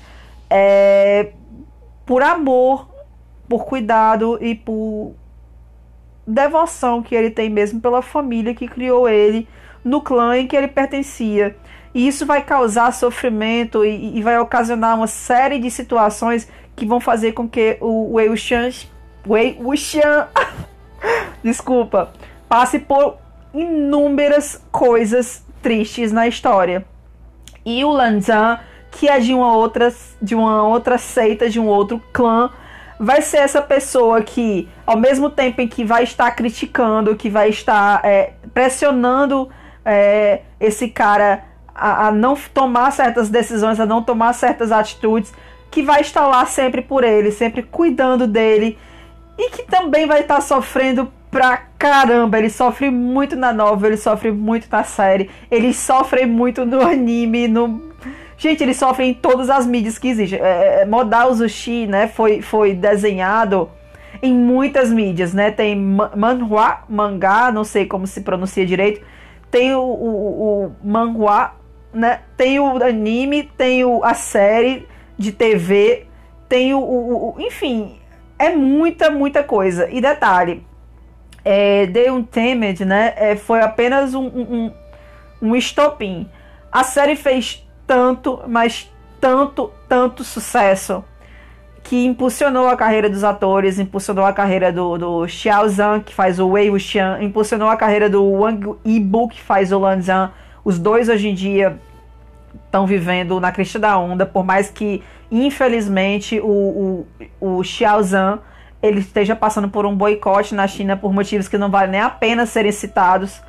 é, 0.53 1.33
por 2.05 2.23
amor, 2.23 2.89
por 3.49 3.65
cuidado 3.65 4.39
e 4.41 4.55
por 4.55 5.15
devoção 6.27 7.03
que 7.03 7.15
ele 7.15 7.31
tem 7.31 7.49
mesmo 7.49 7.81
pela 7.81 8.03
família 8.03 8.55
que 8.55 8.69
criou 8.69 9.09
ele 9.09 9.49
no 9.83 10.03
clã 10.03 10.37
em 10.37 10.47
que 10.47 10.55
ele 10.55 10.69
pertencia. 10.69 11.57
E 11.95 12.07
isso 12.07 12.27
vai 12.27 12.43
causar 12.43 12.93
sofrimento 12.93 13.85
e, 13.85 14.19
e 14.19 14.23
vai 14.23 14.39
ocasionar 14.39 14.95
uma 14.97 15.07
série 15.07 15.59
de 15.59 15.71
situações 15.71 16.49
que 16.77 16.87
vão 16.87 17.01
fazer 17.01 17.33
com 17.33 17.49
que 17.49 17.79
o 17.81 18.15
Wei 18.15 18.29
Wuxian, 18.29 18.71
Wei 19.27 19.59
Wuxian 19.59 20.29
desculpa, 21.43 22.13
passe 22.49 22.79
por 22.79 23.17
inúmeras 23.55 24.63
coisas 24.71 25.45
tristes 25.63 26.13
na 26.13 26.27
história. 26.27 26.85
E 27.65 27.85
o 27.85 27.91
Lanzan, 27.91 28.59
que 28.93 29.09
é 29.09 29.19
de 29.19 29.35
uma 29.35 29.57
outra 29.57 29.93
de 30.21 30.35
uma 30.35 30.63
outra 30.63 30.99
seita, 30.99 31.51
de 31.51 31.59
um 31.59 31.67
outro 31.67 32.01
clã, 32.13 32.51
vai 32.99 33.21
ser 33.21 33.39
essa 33.39 33.61
pessoa 33.61 34.23
que, 34.23 34.69
ao 34.87 34.97
mesmo 34.97 35.29
tempo 35.29 35.61
em 35.61 35.67
que 35.67 35.85
vai 35.85 36.05
estar 36.05 36.31
criticando, 36.31 37.17
que 37.17 37.29
vai 37.29 37.49
estar 37.49 38.01
é, 38.05 38.35
pressionando 38.55 39.51
é, 39.85 40.43
esse 40.61 40.89
cara 40.89 41.43
a, 41.75 42.07
a, 42.07 42.13
não 42.13 42.37
tomar 42.55 42.93
certas 42.93 43.29
decisões, 43.29 43.81
a 43.81 43.87
não 43.87 44.03
tomar 44.03 44.33
certas 44.35 44.71
atitudes, 44.71 45.33
que 45.71 45.83
vai 45.83 46.03
estar 46.03 46.29
lá 46.29 46.47
sempre 46.47 46.83
por 46.83 47.03
ele, 47.03 47.33
sempre 47.33 47.63
cuidando 47.63 48.27
dele 48.27 48.79
e 49.39 49.51
que 49.51 49.63
também 49.63 50.07
vai 50.07 50.21
estar 50.21 50.41
sofrendo 50.41 51.11
pra 51.31 51.57
caramba. 51.79 52.39
Ele 52.39 52.51
sofre 52.51 52.91
muito 52.91 53.35
na 53.35 53.53
novela, 53.53 53.95
ele 53.95 53.97
sofre 54.01 54.31
muito 54.31 54.69
na 54.71 54.85
série, 54.85 55.31
ele 55.51 55.73
sofre 55.73 56.27
muito 56.27 56.65
no 56.65 56.83
anime, 56.83 57.49
no. 57.49 57.92
Gente, 58.43 58.61
ele 58.61 58.75
sofre 58.75 59.05
em 59.05 59.15
todas 59.15 59.49
as 59.49 59.65
mídias 59.65 59.99
que 59.99 60.09
existem. 60.09 60.41
É, 60.41 60.81
é 60.81 60.85
Modal 60.85 61.33
Zushi, 61.33 61.87
né, 61.87 62.09
foi, 62.09 62.43
foi 62.43 62.75
desenhado 62.75 63.71
em 64.21 64.35
muitas 64.35 64.91
mídias, 64.91 65.33
né? 65.33 65.53
Tem 65.53 65.77
manhua, 65.77 66.83
mangá, 66.89 67.53
não 67.53 67.63
sei 67.63 67.87
como 67.87 68.05
se 68.05 68.21
pronuncia 68.23 68.67
direito, 68.67 69.01
tem 69.49 69.73
o, 69.77 69.81
o, 69.81 70.65
o 70.65 70.77
manhua, 70.83 71.53
né? 71.95 72.23
Tem 72.37 72.59
o 72.59 72.83
anime, 72.83 73.45
tem 73.57 73.85
o, 73.85 74.03
a 74.03 74.13
série 74.13 74.89
de 75.17 75.31
TV, 75.31 76.09
tem 76.49 76.75
o, 76.75 76.81
o, 76.81 77.37
o, 77.37 77.41
Enfim, 77.41 78.01
é 78.37 78.51
muita, 78.51 79.09
muita 79.09 79.45
coisa. 79.45 79.89
E 79.89 80.01
detalhe, 80.01 80.67
é, 81.45 81.87
The 81.87 82.11
Untamed, 82.11 82.85
né? 82.85 83.15
É, 83.17 83.37
foi 83.37 83.61
apenas 83.61 84.15
um, 84.15 84.27
um, 84.27 84.73
um 85.41 85.55
estopim. 85.55 86.29
A 86.73 86.83
série 86.83 87.15
fez 87.15 87.65
tanto, 87.93 88.43
mas 88.49 88.91
tanto, 89.21 89.71
tanto 89.87 90.25
sucesso 90.25 91.05
que 91.83 92.07
impulsionou 92.07 92.67
a 92.67 92.75
carreira 92.75 93.11
dos 93.11 93.23
atores, 93.23 93.79
impulsionou 93.79 94.25
a 94.25 94.33
carreira 94.33 94.73
do, 94.73 94.97
do 94.97 95.29
Xiao 95.29 95.69
Zhan, 95.69 96.01
que 96.01 96.15
faz 96.15 96.39
o 96.39 96.49
Wei 96.49 96.71
Wuxian, 96.71 97.19
impulsionou 97.21 97.69
a 97.69 97.77
carreira 97.77 98.09
do 98.09 98.25
Wang 98.25 98.79
Yibu, 98.87 99.29
que 99.29 99.43
faz 99.43 99.73
o 99.73 99.79
Lan 99.79 100.01
Zhan. 100.01 100.31
Os 100.65 100.79
dois 100.79 101.11
hoje 101.11 101.29
em 101.29 101.35
dia 101.35 101.79
estão 102.65 102.87
vivendo 102.87 103.39
na 103.39 103.53
crista 103.53 103.79
da 103.79 103.99
onda, 103.99 104.25
por 104.25 104.43
mais 104.43 104.71
que, 104.71 105.03
infelizmente, 105.31 106.41
o, 106.41 107.05
o, 107.41 107.59
o 107.59 107.63
Xiao 107.63 108.03
Zhan 108.03 108.39
ele 108.83 109.01
esteja 109.01 109.37
passando 109.37 109.69
por 109.69 109.85
um 109.85 109.95
boicote 109.95 110.55
na 110.55 110.67
China 110.67 110.97
por 110.97 111.13
motivos 111.13 111.47
que 111.47 111.59
não 111.59 111.71
vale 111.71 111.93
nem 111.93 112.01
a 112.01 112.09
pena 112.09 112.47
serem 112.47 112.73
citados 112.73 113.43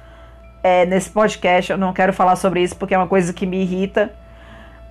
é, 0.62 0.86
nesse 0.86 1.10
podcast. 1.10 1.72
Eu 1.72 1.78
não 1.78 1.94
quero 1.94 2.12
falar 2.12 2.36
sobre 2.36 2.62
isso 2.62 2.76
porque 2.76 2.94
é 2.94 2.98
uma 2.98 3.08
coisa 3.08 3.32
que 3.32 3.46
me 3.46 3.62
irrita. 3.62 4.12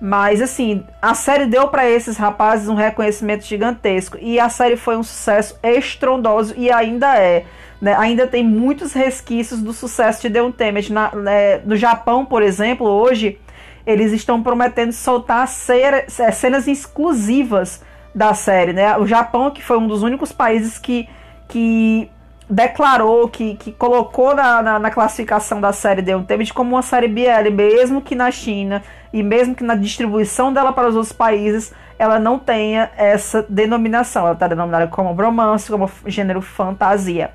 Mas 0.05 0.41
assim, 0.41 0.83
a 1.01 1.13
série 1.13 1.45
deu 1.45 1.69
para 1.69 1.89
esses 1.89 2.17
rapazes 2.17 2.67
um 2.67 2.75
reconhecimento 2.75 3.45
gigantesco 3.45 4.17
e 4.19 4.37
a 4.37 4.49
série 4.49 4.75
foi 4.75 4.97
um 4.97 5.01
sucesso 5.01 5.57
estrondoso 5.63 6.53
e 6.57 6.69
ainda 6.69 7.17
é. 7.17 7.45
Né? 7.81 7.95
Ainda 7.97 8.27
tem 8.27 8.43
muitos 8.43 8.91
resquícios 8.91 9.61
do 9.61 9.71
sucesso 9.71 10.23
de 10.23 10.29
The 10.29 10.43
Untamed. 10.43 10.91
Na, 10.91 11.15
né? 11.15 11.59
No 11.59 11.77
Japão, 11.77 12.25
por 12.25 12.41
exemplo, 12.43 12.85
hoje 12.85 13.39
eles 13.87 14.11
estão 14.11 14.43
prometendo 14.43 14.91
soltar 14.91 15.47
é, 15.69 16.31
cenas 16.33 16.67
exclusivas 16.67 17.81
da 18.13 18.33
série. 18.33 18.73
Né? 18.73 18.97
O 18.97 19.07
Japão, 19.07 19.51
que 19.51 19.63
foi 19.63 19.77
um 19.77 19.87
dos 19.87 20.03
únicos 20.03 20.33
países 20.33 20.77
que, 20.77 21.07
que 21.47 22.11
declarou 22.49 23.29
que, 23.29 23.55
que 23.55 23.71
colocou 23.71 24.35
na, 24.35 24.61
na, 24.61 24.79
na, 24.79 24.91
classificação 24.91 25.61
da 25.61 25.71
série 25.71 26.03
The 26.03 26.17
Untamed 26.17 26.53
como 26.53 26.75
uma 26.75 26.81
série 26.81 27.07
BL, 27.07 27.49
mesmo 27.53 28.01
que 28.01 28.15
na 28.15 28.29
China 28.31 28.83
e 29.13 29.23
mesmo 29.23 29.55
que 29.55 29.63
na 29.63 29.75
distribuição 29.75 30.51
dela 30.51 30.73
para 30.73 30.89
os 30.89 30.95
outros 30.95 31.13
países 31.13 31.71
ela 31.97 32.19
não 32.19 32.37
tenha 32.39 32.91
essa 32.97 33.45
denominação. 33.47 34.23
Ela 34.23 34.33
está 34.33 34.47
denominada 34.47 34.87
como 34.87 35.13
romance, 35.13 35.71
como 35.71 35.89
gênero 36.07 36.41
fantasia, 36.41 37.31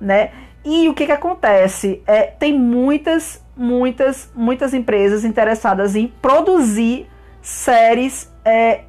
né? 0.00 0.30
E 0.64 0.88
o 0.88 0.94
que 0.94 1.06
que 1.06 1.12
acontece? 1.12 2.02
É, 2.06 2.22
tem 2.24 2.58
muitas, 2.58 3.42
muitas, 3.56 4.30
muitas 4.34 4.74
empresas 4.74 5.24
interessadas 5.24 5.94
em 5.94 6.08
produzir 6.20 7.08
séries 7.40 8.30
é, 8.44 8.80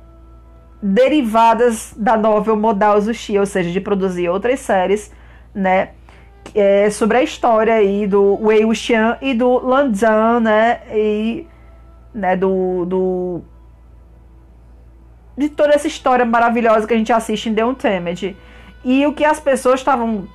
derivadas 0.81 1.93
da 1.95 2.17
novel 2.17 2.57
Modal 2.57 2.99
Zushi, 2.99 3.37
ou 3.37 3.45
seja, 3.45 3.69
de 3.69 3.79
produzir 3.79 4.27
outras 4.27 4.59
séries 4.59 5.15
né? 5.57 5.89
É 6.55 6.89
sobre 6.89 7.17
a 7.17 7.23
história 7.23 7.73
aí 7.73 8.07
do 8.07 8.39
Wei 8.41 8.63
Wuxian 8.63 9.17
e 9.21 9.33
do 9.33 9.57
Lan 9.57 9.93
Zhan, 9.93 10.39
né? 10.39 10.79
E 10.93 11.45
né, 12.17 12.35
do, 12.35 12.85
do 12.85 13.41
de 15.37 15.49
toda 15.49 15.73
essa 15.73 15.87
história 15.87 16.25
maravilhosa 16.25 16.87
que 16.87 16.93
a 16.93 16.97
gente 16.97 17.13
assiste 17.13 17.47
em 17.47 17.53
The 17.53 17.63
Untamed. 17.63 18.35
E 18.83 19.05
o 19.05 19.13
que 19.13 19.23
as 19.23 19.39
pessoas 19.39 19.79
estavam 19.79 20.27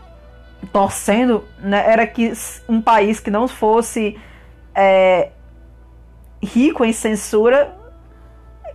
torcendo 0.73 1.45
né, 1.59 1.85
era 1.85 2.07
que 2.07 2.33
um 2.69 2.81
país 2.81 3.19
que 3.19 3.31
não 3.31 3.49
fosse 3.49 4.17
é, 4.73 5.31
rico 6.41 6.85
em 6.85 6.93
censura 6.93 7.77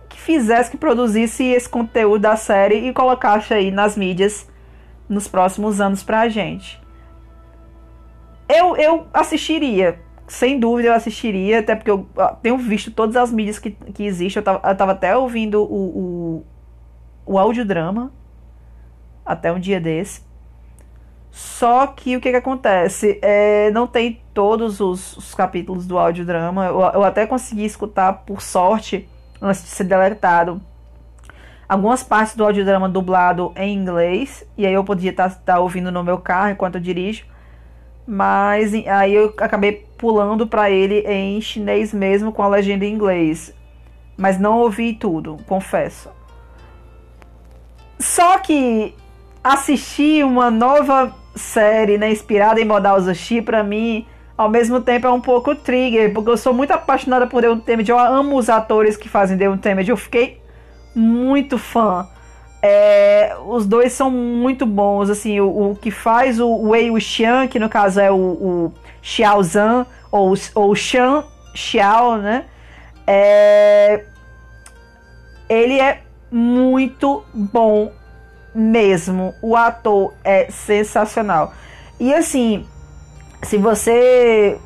que 0.08 0.20
fizesse, 0.20 0.70
que 0.70 0.76
produzisse 0.76 1.44
esse 1.44 1.68
conteúdo 1.68 2.20
da 2.20 2.36
série 2.36 2.88
e 2.88 2.92
colocasse 2.92 3.54
aí 3.54 3.70
nas 3.70 3.96
mídias 3.96 4.46
nos 5.08 5.26
próximos 5.26 5.80
anos 5.80 6.02
pra 6.02 6.28
gente. 6.28 6.78
Eu, 8.46 8.76
eu 8.76 9.06
assistiria, 9.12 9.98
sem 10.28 10.60
dúvida 10.60 10.88
eu 10.88 10.94
assistiria, 10.94 11.60
até 11.60 11.74
porque 11.74 11.90
eu 11.90 12.06
tenho 12.42 12.58
visto 12.58 12.90
todas 12.90 13.16
as 13.16 13.32
mídias 13.32 13.58
que, 13.58 13.70
que 13.70 14.04
existem. 14.04 14.40
Eu 14.40 14.44
tava, 14.44 14.68
eu 14.68 14.76
tava 14.76 14.92
até 14.92 15.16
ouvindo 15.16 15.62
o, 15.62 16.44
o, 17.26 17.32
o 17.34 17.38
audiodrama 17.38 18.12
até 19.24 19.52
um 19.52 19.58
dia 19.58 19.80
desse. 19.80 20.22
Só 21.30 21.86
que 21.86 22.16
o 22.16 22.20
que, 22.20 22.30
que 22.30 22.36
acontece? 22.36 23.18
É, 23.22 23.70
não 23.70 23.86
tem 23.86 24.20
todos 24.32 24.80
os, 24.80 25.16
os 25.16 25.34
capítulos 25.34 25.86
do 25.86 25.98
audiodrama. 25.98 26.66
Eu, 26.66 26.80
eu 26.80 27.04
até 27.04 27.26
consegui 27.26 27.64
escutar, 27.64 28.12
por 28.24 28.40
sorte, 28.42 29.08
antes 29.40 29.62
de 29.62 29.68
ser 29.68 29.84
deletado, 29.84 30.60
algumas 31.68 32.02
partes 32.02 32.34
do 32.34 32.44
audiodrama 32.44 32.88
dublado 32.88 33.52
em 33.56 33.74
inglês, 33.74 34.44
e 34.56 34.66
aí 34.66 34.72
eu 34.72 34.82
podia 34.82 35.10
estar 35.10 35.30
tá, 35.30 35.40
tá 35.44 35.60
ouvindo 35.60 35.92
no 35.92 36.02
meu 36.02 36.18
carro 36.18 36.50
enquanto 36.50 36.76
eu 36.76 36.80
dirijo. 36.80 37.26
Mas 38.10 38.72
aí 38.86 39.14
eu 39.14 39.34
acabei 39.36 39.86
pulando 39.98 40.46
para 40.46 40.70
ele 40.70 41.00
em 41.00 41.38
chinês 41.42 41.92
mesmo 41.92 42.32
com 42.32 42.42
a 42.42 42.48
legenda 42.48 42.86
em 42.86 42.94
inglês. 42.94 43.54
Mas 44.16 44.40
não 44.40 44.60
ouvi 44.60 44.94
tudo, 44.94 45.36
confesso. 45.46 46.08
Só 47.98 48.38
que 48.38 48.94
assistir 49.44 50.24
uma 50.24 50.50
nova 50.50 51.14
série, 51.34 51.98
né, 51.98 52.10
inspirada 52.10 52.58
em 52.58 52.64
Modal 52.64 52.98
Zushi, 52.98 53.42
para 53.42 53.62
mim, 53.62 54.06
ao 54.38 54.48
mesmo 54.48 54.80
tempo 54.80 55.06
é 55.06 55.10
um 55.10 55.20
pouco 55.20 55.54
trigger, 55.54 56.14
porque 56.14 56.30
eu 56.30 56.38
sou 56.38 56.54
muito 56.54 56.70
apaixonada 56.70 57.26
por 57.26 57.42
The 57.42 57.50
Untamed, 57.50 57.90
eu 57.90 57.98
amo 57.98 58.38
os 58.38 58.48
atores 58.48 58.96
que 58.96 59.08
fazem 59.08 59.36
The 59.36 59.50
Untamed, 59.50 59.90
eu 59.90 59.96
fiquei 59.98 60.40
muito 60.94 61.58
fã. 61.58 62.08
É, 62.60 63.36
os 63.46 63.66
dois 63.66 63.92
são 63.92 64.10
muito 64.10 64.66
bons, 64.66 65.10
assim, 65.10 65.40
o, 65.40 65.70
o 65.70 65.76
que 65.76 65.90
faz 65.90 66.40
o 66.40 66.48
Wei 66.70 66.90
Wuxian, 66.90 67.46
que 67.46 67.58
no 67.58 67.68
caso 67.68 68.00
é 68.00 68.10
o, 68.10 68.16
o 68.16 68.72
Xiao 69.00 69.42
Zhan, 69.42 69.86
ou, 70.10 70.34
ou 70.54 70.74
Shan 70.74 71.24
Xiao, 71.54 72.18
né? 72.18 72.44
É, 73.06 74.04
ele 75.48 75.80
é 75.80 76.02
muito 76.30 77.24
bom 77.32 77.92
mesmo. 78.54 79.34
O 79.40 79.56
ator 79.56 80.12
é 80.24 80.50
sensacional. 80.50 81.52
E 81.98 82.12
assim, 82.12 82.66
se 83.42 83.56
você 83.56 84.58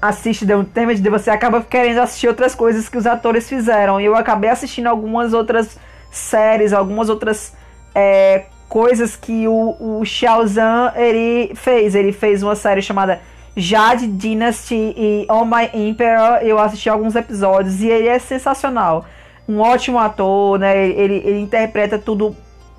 assiste 0.00 0.46
The 0.46 0.56
Untamed, 0.56 1.08
você 1.08 1.30
acaba 1.30 1.62
querendo 1.62 1.98
assistir 1.98 2.28
outras 2.28 2.54
coisas 2.54 2.88
que 2.88 2.98
os 2.98 3.06
atores 3.06 3.48
fizeram. 3.48 4.00
E 4.00 4.04
eu 4.04 4.16
acabei 4.16 4.50
assistindo 4.50 4.86
algumas 4.86 5.32
outras 5.32 5.78
séries, 6.16 6.72
algumas 6.72 7.08
outras 7.08 7.52
é, 7.94 8.46
coisas 8.68 9.16
que 9.16 9.46
o, 9.46 10.00
o 10.00 10.04
Xiao 10.04 10.46
Zhan 10.46 10.92
ele 10.96 11.54
fez. 11.54 11.94
Ele 11.94 12.12
fez 12.12 12.42
uma 12.42 12.56
série 12.56 12.82
chamada 12.82 13.20
Jade 13.56 14.06
Dynasty 14.06 14.94
e 14.96 15.26
On 15.30 15.44
My 15.44 15.70
Emperor. 15.72 16.38
Eu 16.42 16.58
assisti 16.58 16.88
alguns 16.88 17.14
episódios 17.14 17.82
e 17.82 17.88
ele 17.88 18.08
é 18.08 18.18
sensacional. 18.18 19.04
Um 19.48 19.60
ótimo 19.60 19.98
ator, 19.98 20.58
né? 20.58 20.88
Ele, 20.88 21.22
ele 21.24 21.38
interpreta 21.38 21.98
tudo 21.98 22.36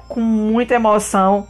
com 0.08 0.20
muita 0.20 0.76
emoção. 0.76 1.48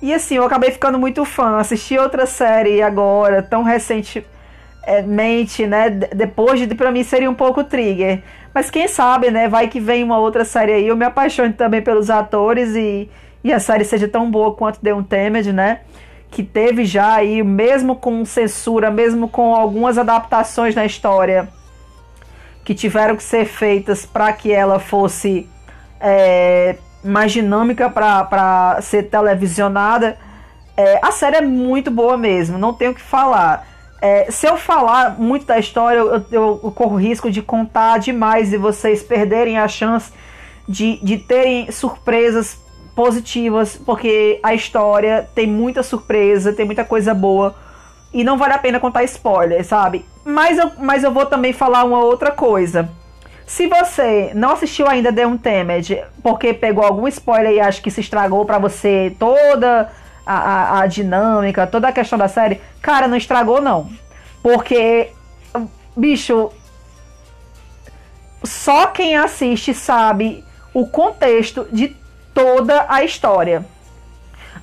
E 0.00 0.12
assim, 0.12 0.36
eu 0.36 0.44
acabei 0.44 0.70
ficando 0.70 0.98
muito 0.98 1.24
fã. 1.24 1.58
Assisti 1.58 1.98
outra 1.98 2.26
série 2.26 2.82
agora, 2.82 3.42
tão 3.42 3.62
recentemente, 3.62 5.66
né? 5.66 5.90
Depois 5.90 6.60
de, 6.60 6.74
pra 6.74 6.90
mim, 6.90 7.02
seria 7.02 7.30
um 7.30 7.34
pouco 7.34 7.64
trigger. 7.64 8.22
Mas 8.56 8.70
quem 8.70 8.88
sabe, 8.88 9.30
né? 9.30 9.50
Vai 9.50 9.68
que 9.68 9.78
vem 9.78 10.02
uma 10.02 10.16
outra 10.16 10.42
série 10.42 10.72
aí. 10.72 10.88
Eu 10.88 10.96
me 10.96 11.04
apaixono 11.04 11.52
também 11.52 11.82
pelos 11.82 12.08
atores 12.08 12.74
e, 12.74 13.06
e 13.44 13.52
a 13.52 13.60
série 13.60 13.84
seja 13.84 14.08
tão 14.08 14.30
boa 14.30 14.54
quanto 14.54 14.80
The 14.80 14.94
Untamed, 14.94 15.52
né? 15.52 15.80
Que 16.30 16.42
teve 16.42 16.86
já 16.86 17.16
aí, 17.16 17.42
mesmo 17.42 17.96
com 17.96 18.24
censura, 18.24 18.90
mesmo 18.90 19.28
com 19.28 19.54
algumas 19.54 19.98
adaptações 19.98 20.74
na 20.74 20.86
história 20.86 21.50
que 22.64 22.74
tiveram 22.74 23.14
que 23.14 23.22
ser 23.22 23.44
feitas 23.44 24.06
para 24.06 24.32
que 24.32 24.50
ela 24.50 24.78
fosse 24.78 25.46
é, 26.00 26.76
mais 27.04 27.32
dinâmica 27.32 27.90
para 27.90 28.78
ser 28.80 29.02
televisionada. 29.10 30.16
É, 30.74 30.98
a 31.02 31.12
série 31.12 31.36
é 31.36 31.42
muito 31.42 31.90
boa 31.90 32.16
mesmo, 32.16 32.56
não 32.56 32.72
tenho 32.72 32.92
o 32.92 32.94
que 32.94 33.02
falar. 33.02 33.66
É, 34.06 34.30
se 34.30 34.46
eu 34.46 34.56
falar 34.56 35.18
muito 35.18 35.46
da 35.46 35.58
história, 35.58 35.98
eu, 35.98 36.24
eu, 36.30 36.60
eu, 36.62 36.70
corro 36.70 36.94
risco 36.94 37.28
de 37.28 37.42
contar 37.42 37.98
demais 37.98 38.52
e 38.52 38.56
vocês 38.56 39.02
perderem 39.02 39.58
a 39.58 39.66
chance 39.66 40.12
de, 40.68 41.04
de 41.04 41.18
terem 41.18 41.72
surpresas 41.72 42.56
positivas, 42.94 43.76
porque 43.76 44.38
a 44.44 44.54
história 44.54 45.28
tem 45.34 45.48
muita 45.48 45.82
surpresa, 45.82 46.52
tem 46.52 46.64
muita 46.64 46.84
coisa 46.84 47.12
boa 47.12 47.56
e 48.14 48.22
não 48.22 48.38
vale 48.38 48.54
a 48.54 48.58
pena 48.58 48.78
contar 48.78 49.02
spoiler, 49.02 49.64
sabe? 49.64 50.04
Mas 50.24 50.56
eu, 50.56 50.70
mas 50.78 51.02
eu 51.02 51.10
vou 51.10 51.26
também 51.26 51.52
falar 51.52 51.82
uma 51.82 51.98
outra 51.98 52.30
coisa. 52.30 52.88
Se 53.44 53.66
você 53.66 54.30
não 54.36 54.52
assistiu 54.52 54.86
ainda 54.86 55.12
The 55.12 55.26
Untamed, 55.26 56.04
porque 56.22 56.54
pegou 56.54 56.84
algum 56.84 57.08
spoiler 57.08 57.54
e 57.54 57.60
acha 57.60 57.82
que 57.82 57.90
se 57.90 58.02
estragou 58.02 58.44
para 58.44 58.58
você 58.58 59.16
toda 59.18 59.90
a, 60.26 60.34
a, 60.34 60.80
a, 60.80 60.86
dinâmica, 60.86 61.66
toda 61.66 61.88
a 61.88 61.92
questão 61.92 62.18
da 62.18 62.28
série, 62.28 62.60
cara, 62.82 63.06
não 63.06 63.16
estragou 63.16 63.60
não. 63.60 63.88
Porque, 64.42 65.10
bicho, 65.96 66.50
só 68.42 68.88
quem 68.88 69.16
assiste 69.16 69.72
sabe 69.72 70.44
o 70.74 70.86
contexto 70.86 71.66
de 71.72 71.96
toda 72.34 72.84
a 72.88 73.02
história. 73.04 73.64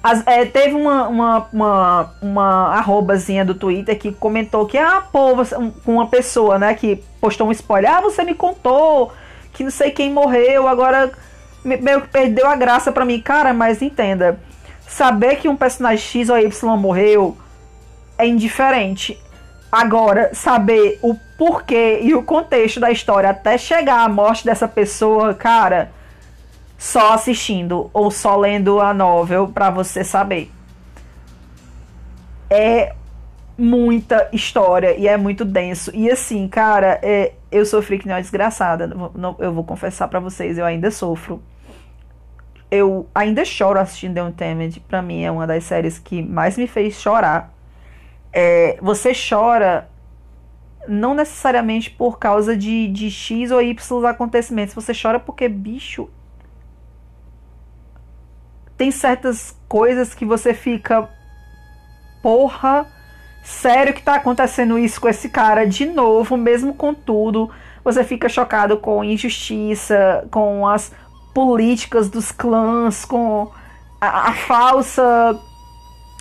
As, 0.03 0.21
é, 0.27 0.45
teve 0.45 0.75
uma, 0.75 1.07
uma, 1.07 1.47
uma, 1.53 2.13
uma 2.21 2.75
arrobazinha 2.75 3.45
do 3.45 3.55
Twitter 3.55 3.97
que 3.97 4.11
comentou 4.11 4.65
que, 4.65 4.77
ah, 4.77 5.01
pô, 5.11 5.33
um, 5.57 5.71
uma 5.85 6.07
pessoa, 6.07 6.59
né, 6.59 6.73
que 6.73 6.97
postou 7.21 7.47
um 7.47 7.51
spoiler, 7.51 7.89
ah, 7.89 8.01
você 8.01 8.23
me 8.23 8.35
contou 8.35 9.13
que 9.53 9.63
não 9.63 9.71
sei 9.71 9.91
quem 9.91 10.11
morreu, 10.11 10.67
agora 10.67 11.11
meio 11.63 12.01
que 12.01 12.07
perdeu 12.09 12.47
a 12.47 12.55
graça 12.55 12.91
para 12.91 13.05
mim. 13.05 13.21
Cara, 13.21 13.53
mas 13.53 13.81
entenda, 13.81 14.39
saber 14.87 15.37
que 15.37 15.47
um 15.47 15.55
personagem 15.55 16.05
X 16.05 16.29
ou 16.29 16.37
Y 16.37 16.77
morreu 16.77 17.37
é 18.17 18.27
indiferente. 18.27 19.19
Agora, 19.71 20.29
saber 20.33 20.99
o 21.01 21.15
porquê 21.37 21.99
e 22.01 22.13
o 22.13 22.23
contexto 22.23 22.79
da 22.79 22.91
história 22.91 23.29
até 23.29 23.57
chegar 23.57 24.01
à 24.01 24.09
morte 24.09 24.45
dessa 24.45 24.67
pessoa, 24.67 25.33
cara 25.33 25.91
só 26.83 27.13
assistindo 27.13 27.89
ou 27.93 28.11
só 28.11 28.35
lendo 28.35 28.81
a 28.81 28.93
novel 28.93 29.47
para 29.47 29.69
você 29.69 30.03
saber. 30.03 30.51
É 32.49 32.93
muita 33.57 34.27
história 34.33 34.93
e 34.97 35.07
é 35.07 35.15
muito 35.15 35.45
denso. 35.45 35.91
E 35.93 36.11
assim, 36.11 36.45
cara, 36.45 36.99
é, 37.01 37.35
eu 37.49 37.65
sofri 37.65 37.97
que 37.97 38.05
nem 38.05 38.13
uma 38.13 38.21
desgraçada. 38.21 38.93
Eu 39.39 39.53
vou 39.53 39.63
confessar 39.63 40.09
para 40.09 40.19
vocês, 40.19 40.57
eu 40.57 40.65
ainda 40.65 40.91
sofro. 40.91 41.41
Eu 42.75 43.07
ainda 43.13 43.45
choro 43.45 43.79
assistindo 43.79 44.15
The 44.15 44.23
Untamed. 44.23 44.79
Pra 44.79 44.99
mim 44.99 45.21
é 45.21 45.29
uma 45.29 45.45
das 45.45 45.63
séries 45.63 45.99
que 45.99 46.23
mais 46.23 46.57
me 46.57 46.65
fez 46.65 46.95
chorar. 46.95 47.53
É, 48.33 48.79
você 48.81 49.11
chora 49.13 49.87
não 50.87 51.13
necessariamente 51.13 51.91
por 51.91 52.17
causa 52.17 52.57
de, 52.57 52.87
de 52.87 53.11
X 53.11 53.51
ou 53.51 53.61
Y 53.61 54.05
acontecimentos. 54.07 54.73
Você 54.73 54.91
chora 54.91 55.19
porque, 55.19 55.47
bicho, 55.47 56.09
tem 58.75 58.89
certas 58.89 59.55
coisas 59.67 60.15
que 60.15 60.25
você 60.25 60.51
fica. 60.51 61.07
Porra, 62.23 62.87
sério 63.43 63.93
que 63.93 64.01
tá 64.01 64.15
acontecendo 64.15 64.79
isso 64.79 64.99
com 64.99 65.07
esse 65.07 65.29
cara 65.29 65.67
de 65.67 65.85
novo, 65.85 66.35
mesmo 66.35 66.73
com 66.73 66.91
tudo. 66.91 67.51
Você 67.83 68.03
fica 68.03 68.27
chocado 68.27 68.77
com 68.77 69.03
injustiça, 69.03 70.25
com 70.31 70.67
as 70.67 70.91
políticas 71.33 72.09
dos 72.09 72.31
clãs, 72.31 73.05
com 73.05 73.49
a, 73.99 74.29
a 74.29 74.33
falsa 74.33 75.39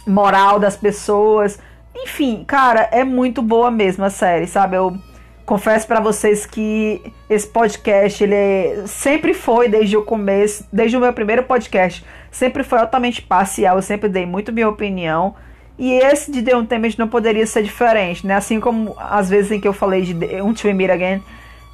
moral 0.06 0.58
das 0.58 0.76
pessoas. 0.76 1.58
Enfim, 1.94 2.44
cara, 2.46 2.88
é 2.90 3.04
muito 3.04 3.42
boa 3.42 3.70
mesmo 3.70 4.04
a 4.04 4.10
série, 4.10 4.46
sabe? 4.46 4.76
Eu 4.76 4.96
confesso 5.44 5.86
para 5.86 6.00
vocês 6.00 6.46
que 6.46 7.02
esse 7.28 7.46
podcast, 7.46 8.22
ele 8.22 8.34
é, 8.34 8.84
sempre 8.86 9.34
foi 9.34 9.68
desde 9.68 9.96
o 9.96 10.02
começo, 10.02 10.66
desde 10.72 10.96
o 10.96 11.00
meu 11.00 11.12
primeiro 11.12 11.42
podcast, 11.42 12.04
sempre 12.30 12.64
foi 12.64 12.78
altamente 12.78 13.20
parcial, 13.20 13.76
eu 13.76 13.82
sempre 13.82 14.08
dei 14.08 14.24
muito 14.24 14.52
minha 14.52 14.68
opinião. 14.68 15.34
E 15.78 15.92
esse 15.92 16.30
de 16.30 16.42
The 16.42 16.56
Untamed 16.56 16.98
não 16.98 17.08
poderia 17.08 17.46
ser 17.46 17.62
diferente, 17.62 18.26
né? 18.26 18.34
Assim 18.34 18.60
como 18.60 18.94
as 18.98 19.28
vezes 19.28 19.50
em 19.50 19.60
que 19.60 19.66
eu 19.66 19.72
falei 19.72 20.02
de 20.02 20.14
Until 20.40 20.74
Meet 20.74 20.90
Again, 20.90 21.22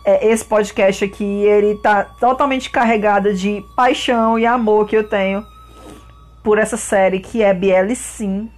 é, 0.05 0.27
esse 0.29 0.45
podcast 0.45 1.05
aqui, 1.05 1.25
ele 1.25 1.77
tá 1.77 2.05
totalmente 2.05 2.71
carregado 2.71 3.35
de 3.35 3.65
paixão 3.77 4.39
e 4.39 4.47
amor 4.47 4.87
que 4.87 4.97
eu 4.97 5.09
tenho 5.09 5.45
por 6.43 6.59
essa 6.59 6.77
série 6.77 7.21
que 7.21 7.43
é 7.43 7.53
BL 7.53 7.95
Sim, 7.95 8.51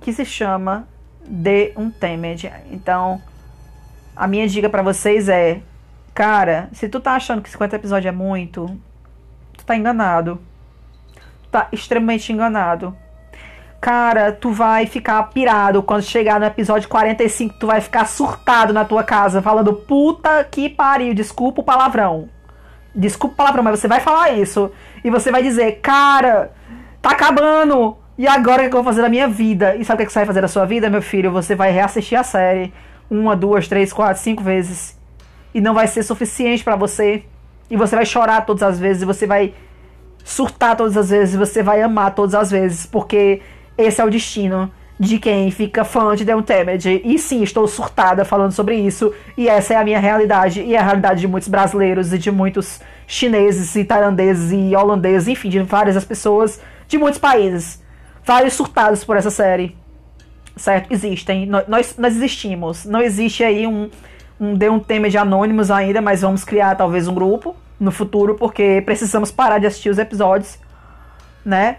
que 0.00 0.12
se 0.12 0.24
chama 0.24 0.88
The 1.24 1.72
Untamed. 1.76 2.50
Então, 2.70 3.20
a 4.16 4.26
minha 4.26 4.48
dica 4.48 4.68
para 4.68 4.82
vocês 4.82 5.28
é, 5.28 5.60
cara, 6.14 6.68
se 6.72 6.88
tu 6.88 7.00
tá 7.00 7.12
achando 7.12 7.42
que 7.42 7.50
50 7.50 7.76
episódios 7.76 8.12
é 8.12 8.16
muito, 8.16 8.66
tu 9.56 9.64
tá 9.64 9.76
enganado 9.76 10.40
tá 11.50 11.68
extremamente 11.72 12.32
enganado. 12.32 12.96
Cara, 13.80 14.32
tu 14.32 14.50
vai 14.50 14.86
ficar 14.86 15.22
pirado 15.30 15.82
quando 15.82 16.02
chegar 16.02 16.40
no 16.40 16.46
episódio 16.46 16.88
45, 16.88 17.58
tu 17.60 17.66
vai 17.66 17.80
ficar 17.80 18.06
surtado 18.06 18.72
na 18.72 18.84
tua 18.84 19.04
casa, 19.04 19.40
falando 19.40 19.72
puta 19.72 20.42
que 20.44 20.68
pariu, 20.68 21.14
desculpa 21.14 21.60
o 21.60 21.64
palavrão. 21.64 22.28
Desculpa 22.94 23.34
o 23.34 23.36
palavrão, 23.36 23.62
mas 23.62 23.78
você 23.78 23.86
vai 23.86 24.00
falar 24.00 24.32
isso. 24.32 24.72
E 25.04 25.10
você 25.10 25.30
vai 25.30 25.42
dizer, 25.42 25.80
cara, 25.80 26.50
tá 27.00 27.10
acabando. 27.10 27.96
E 28.16 28.26
agora 28.26 28.66
o 28.66 28.68
que 28.68 28.74
eu 28.74 28.82
vou 28.82 28.84
fazer 28.84 29.02
da 29.02 29.08
minha 29.08 29.28
vida? 29.28 29.76
E 29.76 29.84
sabe 29.84 30.02
o 30.02 30.06
que 30.06 30.12
você 30.12 30.18
vai 30.18 30.26
fazer 30.26 30.40
da 30.40 30.48
sua 30.48 30.64
vida, 30.64 30.90
meu 30.90 31.00
filho? 31.00 31.30
Você 31.30 31.54
vai 31.54 31.70
reassistir 31.70 32.18
a 32.18 32.24
série 32.24 32.72
uma, 33.10 33.34
duas, 33.34 33.68
três, 33.68 33.92
quatro, 33.92 34.22
cinco 34.22 34.42
vezes. 34.42 34.98
E 35.54 35.60
não 35.60 35.74
vai 35.74 35.86
ser 35.86 36.02
suficiente 36.02 36.62
para 36.62 36.76
você. 36.76 37.24
E 37.70 37.76
você 37.76 37.96
vai 37.96 38.04
chorar 38.04 38.44
todas 38.44 38.62
as 38.62 38.78
vezes, 38.78 39.02
e 39.02 39.06
você 39.06 39.26
vai 39.26 39.54
surtar 40.24 40.76
todas 40.76 40.96
as 40.96 41.10
vezes, 41.10 41.34
e 41.34 41.38
você 41.38 41.62
vai 41.62 41.82
amar 41.82 42.14
todas 42.14 42.34
as 42.34 42.50
vezes, 42.50 42.86
porque 42.86 43.40
esse 43.78 44.00
é 44.00 44.04
o 44.04 44.10
destino 44.10 44.70
de 44.98 45.18
quem 45.18 45.50
fica 45.52 45.84
fã 45.84 46.16
de 46.16 46.24
The 46.24 46.34
Untamed. 46.34 47.02
E 47.04 47.18
sim, 47.18 47.42
estou 47.42 47.66
surtada 47.68 48.24
falando 48.24 48.50
sobre 48.50 48.74
isso. 48.74 49.14
E 49.36 49.48
essa 49.48 49.74
é 49.74 49.76
a 49.76 49.84
minha 49.84 50.00
realidade. 50.00 50.60
E 50.60 50.74
é 50.74 50.78
a 50.78 50.82
realidade 50.82 51.20
de 51.20 51.28
muitos 51.28 51.48
brasileiros 51.48 52.12
e 52.12 52.18
de 52.18 52.30
muitos 52.30 52.80
chineses 53.06 53.76
e 53.76 53.84
tailandeses 53.84 54.52
e 54.52 54.74
holandeses, 54.74 55.28
enfim, 55.28 55.48
de 55.48 55.60
várias 55.60 56.04
pessoas 56.04 56.60
de 56.88 56.98
muitos 56.98 57.20
países. 57.20 57.80
Vários 58.24 58.54
surtados 58.54 59.04
por 59.04 59.16
essa 59.16 59.30
série. 59.30 59.76
Certo? 60.56 60.92
Existem. 60.92 61.46
Nós, 61.46 61.94
nós 61.96 62.16
existimos. 62.16 62.84
Não 62.84 63.00
existe 63.00 63.44
aí 63.44 63.64
um, 63.64 63.88
um 64.40 64.54
Untamed 64.74 65.16
anônimos 65.16 65.70
ainda, 65.70 66.02
mas 66.02 66.22
vamos 66.22 66.42
criar 66.42 66.74
talvez 66.74 67.06
um 67.06 67.14
grupo 67.14 67.54
no 67.78 67.92
futuro, 67.92 68.34
porque 68.34 68.82
precisamos 68.84 69.30
parar 69.30 69.60
de 69.60 69.66
assistir 69.66 69.88
os 69.88 69.98
episódios, 69.98 70.58
né? 71.44 71.76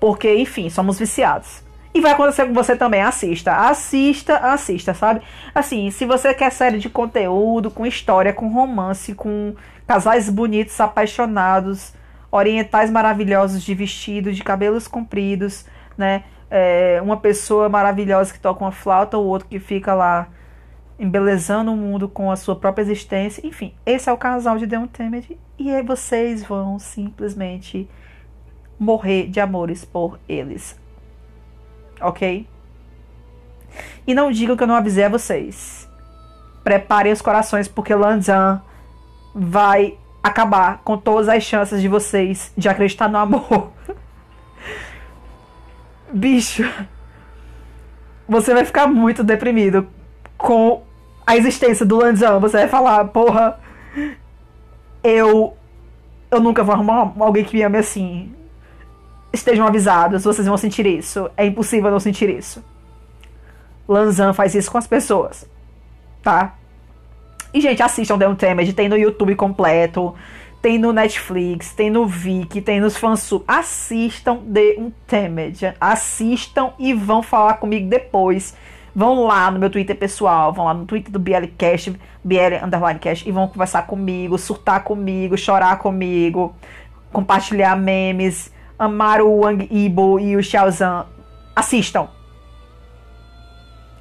Porque, 0.00 0.34
enfim, 0.36 0.70
somos 0.70 0.98
viciados. 0.98 1.62
E 1.94 2.00
vai 2.00 2.12
acontecer 2.12 2.46
com 2.46 2.52
você 2.52 2.76
também. 2.76 3.02
Assista, 3.02 3.52
assista, 3.52 4.36
assista, 4.36 4.94
sabe? 4.94 5.22
Assim, 5.54 5.90
se 5.90 6.04
você 6.04 6.32
quer 6.34 6.50
série 6.52 6.78
de 6.78 6.88
conteúdo, 6.88 7.70
com 7.70 7.86
história, 7.86 8.32
com 8.32 8.48
romance, 8.48 9.14
com 9.14 9.54
casais 9.86 10.28
bonitos, 10.28 10.80
apaixonados, 10.80 11.92
orientais 12.30 12.90
maravilhosos 12.90 13.62
de 13.62 13.74
vestido, 13.74 14.32
de 14.32 14.44
cabelos 14.44 14.86
compridos, 14.86 15.64
né? 15.96 16.24
É, 16.50 17.00
uma 17.02 17.16
pessoa 17.16 17.68
maravilhosa 17.68 18.32
que 18.32 18.40
toca 18.40 18.64
uma 18.64 18.72
flauta, 18.72 19.18
o 19.18 19.26
outro 19.26 19.48
que 19.48 19.58
fica 19.58 19.92
lá 19.94 20.28
embelezando 20.98 21.72
o 21.72 21.76
mundo 21.76 22.08
com 22.08 22.30
a 22.30 22.36
sua 22.36 22.56
própria 22.56 22.82
existência. 22.82 23.46
Enfim, 23.46 23.74
esse 23.86 24.08
é 24.08 24.12
o 24.12 24.16
casal 24.16 24.58
de 24.58 24.66
The 24.66 24.78
Untamed. 24.78 25.38
E 25.58 25.70
aí 25.70 25.82
vocês 25.82 26.44
vão 26.44 26.78
simplesmente 26.78 27.88
morrer 28.78 29.28
de 29.28 29.40
amores 29.40 29.84
por 29.84 30.18
eles 30.28 30.78
ok? 32.00 32.46
E 34.06 34.14
não 34.14 34.30
digam 34.30 34.56
que 34.56 34.62
eu 34.62 34.66
não 34.66 34.74
avisei 34.74 35.04
a 35.04 35.08
vocês. 35.08 35.88
Preparem 36.64 37.12
os 37.12 37.22
corações, 37.22 37.68
porque 37.68 37.94
Lanzan 37.94 38.62
vai 39.34 39.96
acabar 40.22 40.78
com 40.78 40.96
todas 40.96 41.28
as 41.28 41.42
chances 41.42 41.80
de 41.80 41.88
vocês 41.88 42.52
de 42.56 42.68
acreditar 42.68 43.08
no 43.08 43.18
amor. 43.18 43.72
Bicho, 46.12 46.64
você 48.28 48.54
vai 48.54 48.64
ficar 48.64 48.86
muito 48.86 49.22
deprimido 49.22 49.86
com 50.36 50.82
a 51.26 51.36
existência 51.36 51.84
do 51.84 51.96
Lanzan. 51.96 52.38
Você 52.40 52.58
vai 52.58 52.68
falar, 52.68 53.04
porra, 53.06 53.58
eu 55.02 55.54
eu 56.30 56.40
nunca 56.40 56.62
vou 56.62 56.74
arrumar 56.74 57.14
alguém 57.20 57.42
que 57.42 57.56
me 57.56 57.62
ame 57.62 57.78
assim 57.78 58.34
estejam 59.32 59.66
avisados, 59.66 60.24
vocês 60.24 60.46
vão 60.46 60.56
sentir 60.56 60.86
isso. 60.86 61.30
É 61.36 61.46
impossível 61.46 61.90
não 61.90 62.00
sentir 62.00 62.28
isso. 62.30 62.64
Lanzan 63.88 64.32
faz 64.32 64.54
isso 64.54 64.70
com 64.70 64.78
as 64.78 64.86
pessoas, 64.86 65.48
tá? 66.22 66.54
E, 67.52 67.60
gente, 67.60 67.82
assistam 67.82 68.18
The 68.18 68.28
Untamed, 68.28 68.72
tem 68.74 68.88
no 68.88 68.96
YouTube 68.96 69.34
completo, 69.34 70.14
tem 70.60 70.78
no 70.78 70.92
Netflix, 70.92 71.72
tem 71.72 71.88
no 71.88 72.06
Viki, 72.06 72.60
tem 72.60 72.80
nos 72.80 72.96
fansub. 72.96 73.42
Assistam 73.48 74.36
The 74.36 74.76
Untamed, 74.78 75.74
assistam 75.80 76.72
e 76.78 76.92
vão 76.92 77.22
falar 77.22 77.54
comigo 77.54 77.88
depois. 77.88 78.54
Vão 78.94 79.24
lá 79.24 79.50
no 79.50 79.58
meu 79.58 79.70
Twitter 79.70 79.96
pessoal, 79.96 80.52
vão 80.52 80.64
lá 80.64 80.74
no 80.74 80.84
Twitter 80.84 81.10
do 81.12 81.18
BLCast, 81.18 81.98
BL 82.24 82.62
Underline 82.62 82.98
Cast, 82.98 83.28
e 83.28 83.32
vão 83.32 83.46
conversar 83.46 83.82
comigo, 83.86 84.36
surtar 84.36 84.82
comigo, 84.82 85.38
chorar 85.38 85.78
comigo, 85.78 86.54
compartilhar 87.12 87.76
memes, 87.76 88.52
amar 88.78 89.20
o 89.20 89.40
Wang 89.40 89.68
Yibo 89.70 90.20
e 90.20 90.36
o 90.36 90.42
Xiao 90.42 90.70
Zhan, 90.70 91.06
assistam. 91.54 92.08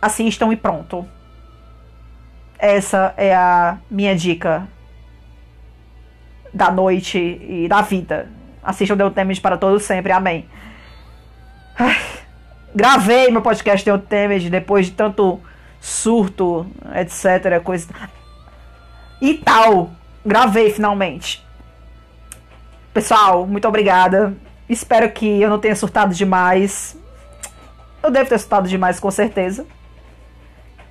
Assistam 0.02 0.52
e 0.52 0.56
pronto. 0.56 1.08
Essa 2.60 3.14
é 3.18 3.36
a 3.36 3.78
minha 3.90 4.16
dica 4.16 4.68
da 6.54 6.72
noite 6.72 7.18
e 7.18 7.68
da 7.68 7.82
vida. 7.82 8.30
Assistam 8.64 8.98
Deu 8.98 9.12
Temes 9.12 9.40
para 9.40 9.58
todos 9.58 9.84
sempre. 9.84 10.12
Amém. 10.12 10.48
Ai, 11.78 11.98
gravei 12.74 13.30
meu 13.32 13.42
podcast 13.42 13.86
Deu 13.86 14.00
Temes 14.00 14.50
depois 14.50 14.88
de 14.88 14.92
tanto 14.94 15.40
surto, 15.80 16.66
etc. 16.96 17.62
Coisa. 17.64 17.88
E 19.22 19.36
tal. 19.36 19.92
Gravei 20.26 20.72
finalmente. 20.72 21.46
Pessoal, 22.94 23.46
muito 23.46 23.68
obrigada. 23.68 24.36
Espero 24.70 25.10
que 25.12 25.42
eu 25.42 25.50
não 25.50 25.60
tenha 25.60 25.76
surtado 25.76 26.14
demais. 26.14 26.98
Eu 28.04 28.12
devo 28.12 28.30
ter 28.30 28.38
surtado 28.38 28.68
demais, 28.68 29.00
com 29.00 29.10
certeza. 29.10 29.66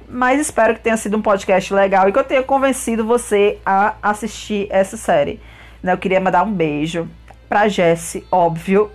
Mas 0.09 0.41
espero 0.41 0.75
que 0.75 0.81
tenha 0.81 0.97
sido 0.97 1.17
um 1.17 1.23
podcast 1.23 1.73
legal 1.75 2.09
e 2.09 2.13
que 2.13 2.19
eu 2.19 2.25
tenha 2.25 2.43
convencido 2.43 3.05
você 3.05 3.59
a 3.67 3.95
assistir 4.03 4.67
essa 4.71 4.97
série. 4.97 5.41
Né, 5.83 5.93
eu 5.93 5.99
queria 5.99 6.21
mandar 6.21 6.45
um 6.45 6.53
beijo 6.53 7.09
pra 7.49 7.69
Jessie, 7.69 8.25
óbvio. 8.31 8.91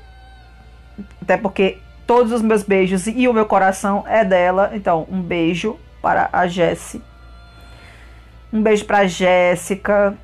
Até 1.22 1.38
porque 1.38 1.78
todos 2.08 2.32
os 2.32 2.42
meus 2.42 2.64
beijos 2.64 3.08
e 3.08 3.28
o 3.28 3.34
meu 3.34 3.46
coração 3.46 4.04
é 4.08 4.24
dela. 4.24 4.72
Então, 4.74 5.06
um 5.12 5.22
beijo 5.22 5.78
para 6.02 6.30
a 6.32 6.48
Jessie. 6.48 7.02
Um 8.52 8.62
beijo 8.62 8.86
pra 8.86 9.06
Jéssica 9.06 10.18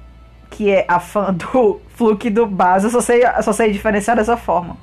que 0.49 0.71
é 0.71 0.85
a 0.87 0.99
fã 0.99 1.33
do 1.33 1.81
Fluke 1.97 2.29
do 2.29 2.45
Baz. 2.45 2.83
Eu 2.83 2.91
só 2.91 3.01
sei, 3.01 3.23
só 3.41 3.51
sei 3.51 3.71
diferenciar 3.71 4.15
dessa 4.15 4.37
forma. 4.37 4.77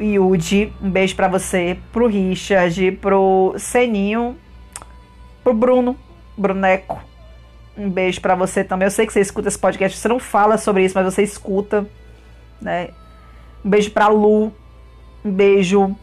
Yudi, 0.00 0.72
um 0.80 0.88
beijo 0.88 1.16
para 1.16 1.26
você, 1.26 1.76
pro 1.92 2.06
Richard, 2.06 2.92
pro 2.92 3.54
Seninho, 3.58 4.36
pro 5.42 5.52
Bruno, 5.52 5.96
Bruneco. 6.36 7.02
Um 7.76 7.90
beijo 7.90 8.20
para 8.20 8.36
você 8.36 8.62
também. 8.62 8.86
Eu 8.86 8.90
sei 8.90 9.04
que 9.04 9.12
você 9.12 9.20
escuta 9.20 9.48
esse 9.48 9.58
podcast, 9.58 9.98
você 9.98 10.08
não 10.08 10.20
fala 10.20 10.56
sobre 10.56 10.84
isso, 10.84 10.94
mas 10.94 11.12
você 11.12 11.22
escuta, 11.22 11.84
né? 12.60 12.90
Um 13.64 13.68
beijo 13.68 13.90
pra 13.90 14.06
Lu, 14.06 14.52
um 15.24 15.30
beijo 15.30 15.94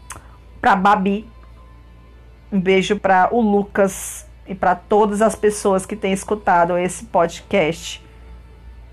pra 0.60 0.76
Babi, 0.76 1.26
um 2.52 2.60
beijo 2.60 2.98
para 3.00 3.34
o 3.34 3.40
Lucas 3.40 4.26
e 4.46 4.54
para 4.54 4.74
todas 4.74 5.22
as 5.22 5.34
pessoas 5.34 5.86
que 5.86 5.96
têm 5.96 6.12
escutado 6.12 6.76
esse 6.76 7.06
podcast 7.06 8.03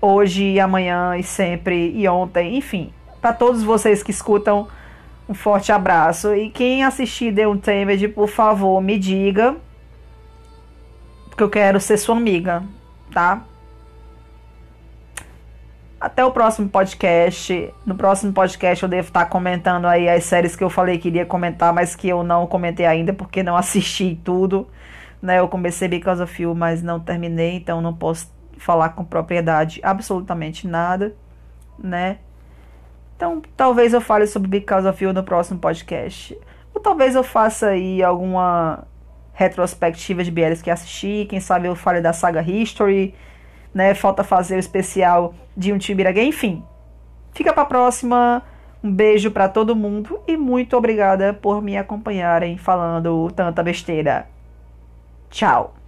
hoje 0.02 0.42
e 0.42 0.60
amanhã 0.60 1.16
e 1.16 1.22
sempre 1.22 1.92
e 1.96 2.08
ontem, 2.08 2.56
enfim, 2.56 2.92
para 3.20 3.32
todos 3.32 3.62
vocês 3.62 4.02
que 4.02 4.10
escutam, 4.10 4.66
um 5.28 5.32
forte 5.32 5.70
abraço. 5.70 6.34
E 6.34 6.50
quem 6.50 6.82
assistir 6.82 7.32
The 7.32 7.46
Untamed, 7.46 8.08
por 8.08 8.28
favor, 8.28 8.82
me 8.82 8.98
diga, 8.98 9.56
porque 11.28 11.44
eu 11.44 11.48
quero 11.48 11.78
ser 11.78 11.96
sua 11.98 12.16
amiga, 12.16 12.64
tá? 13.12 13.44
Até 16.00 16.24
o 16.24 16.32
próximo 16.32 16.68
podcast. 16.68 17.72
No 17.86 17.94
próximo 17.94 18.32
podcast 18.32 18.82
eu 18.82 18.88
devo 18.88 19.06
estar 19.06 19.26
comentando 19.26 19.86
aí 19.86 20.08
as 20.08 20.24
séries 20.24 20.56
que 20.56 20.64
eu 20.64 20.68
falei 20.68 20.98
que 20.98 21.06
iria 21.06 21.24
comentar, 21.24 21.72
mas 21.72 21.94
que 21.94 22.08
eu 22.08 22.24
não 22.24 22.44
comentei 22.44 22.84
ainda 22.84 23.12
porque 23.12 23.40
não 23.40 23.54
assisti 23.56 24.20
tudo. 24.24 24.66
Né? 25.22 25.38
Eu 25.38 25.46
comecei 25.46 25.86
Because 25.86 26.20
of 26.20 26.42
You, 26.42 26.56
mas 26.56 26.82
não 26.82 26.98
terminei, 26.98 27.54
então 27.54 27.80
não 27.80 27.94
posso 27.94 28.28
falar 28.58 28.90
com 28.90 29.04
propriedade 29.04 29.80
absolutamente 29.82 30.66
nada, 30.66 31.14
né? 31.78 32.18
Então, 33.16 33.40
talvez 33.56 33.92
eu 33.92 34.00
fale 34.00 34.26
sobre 34.26 34.48
Because 34.48 34.86
of 34.86 35.02
You 35.02 35.12
no 35.12 35.22
próximo 35.22 35.58
podcast. 35.60 36.36
Ou 36.74 36.80
talvez 36.80 37.14
eu 37.14 37.22
faça 37.22 37.68
aí 37.68 38.02
alguma 38.02 38.84
retrospectiva 39.32 40.24
de 40.24 40.30
BLs 40.30 40.62
que 40.62 40.70
assisti. 40.70 41.26
Quem 41.28 41.40
sabe 41.40 41.68
eu 41.68 41.76
fale 41.76 42.00
da 42.00 42.12
saga 42.12 42.42
History, 42.42 43.14
né? 43.72 43.94
Falta 43.94 44.24
fazer 44.24 44.56
o 44.56 44.58
especial 44.58 45.34
de 45.56 45.72
um 45.72 45.78
Tibiragay. 45.78 46.26
Enfim, 46.26 46.64
fica 47.32 47.52
pra 47.52 47.64
próxima. 47.64 48.42
Um 48.82 48.92
beijo 48.92 49.30
para 49.30 49.48
todo 49.48 49.76
mundo 49.76 50.20
e 50.26 50.36
muito 50.36 50.76
obrigada 50.76 51.32
por 51.32 51.62
me 51.62 51.78
acompanharem 51.78 52.58
falando 52.58 53.30
tanta 53.30 53.62
besteira. 53.62 54.26
Tchau. 55.30 55.81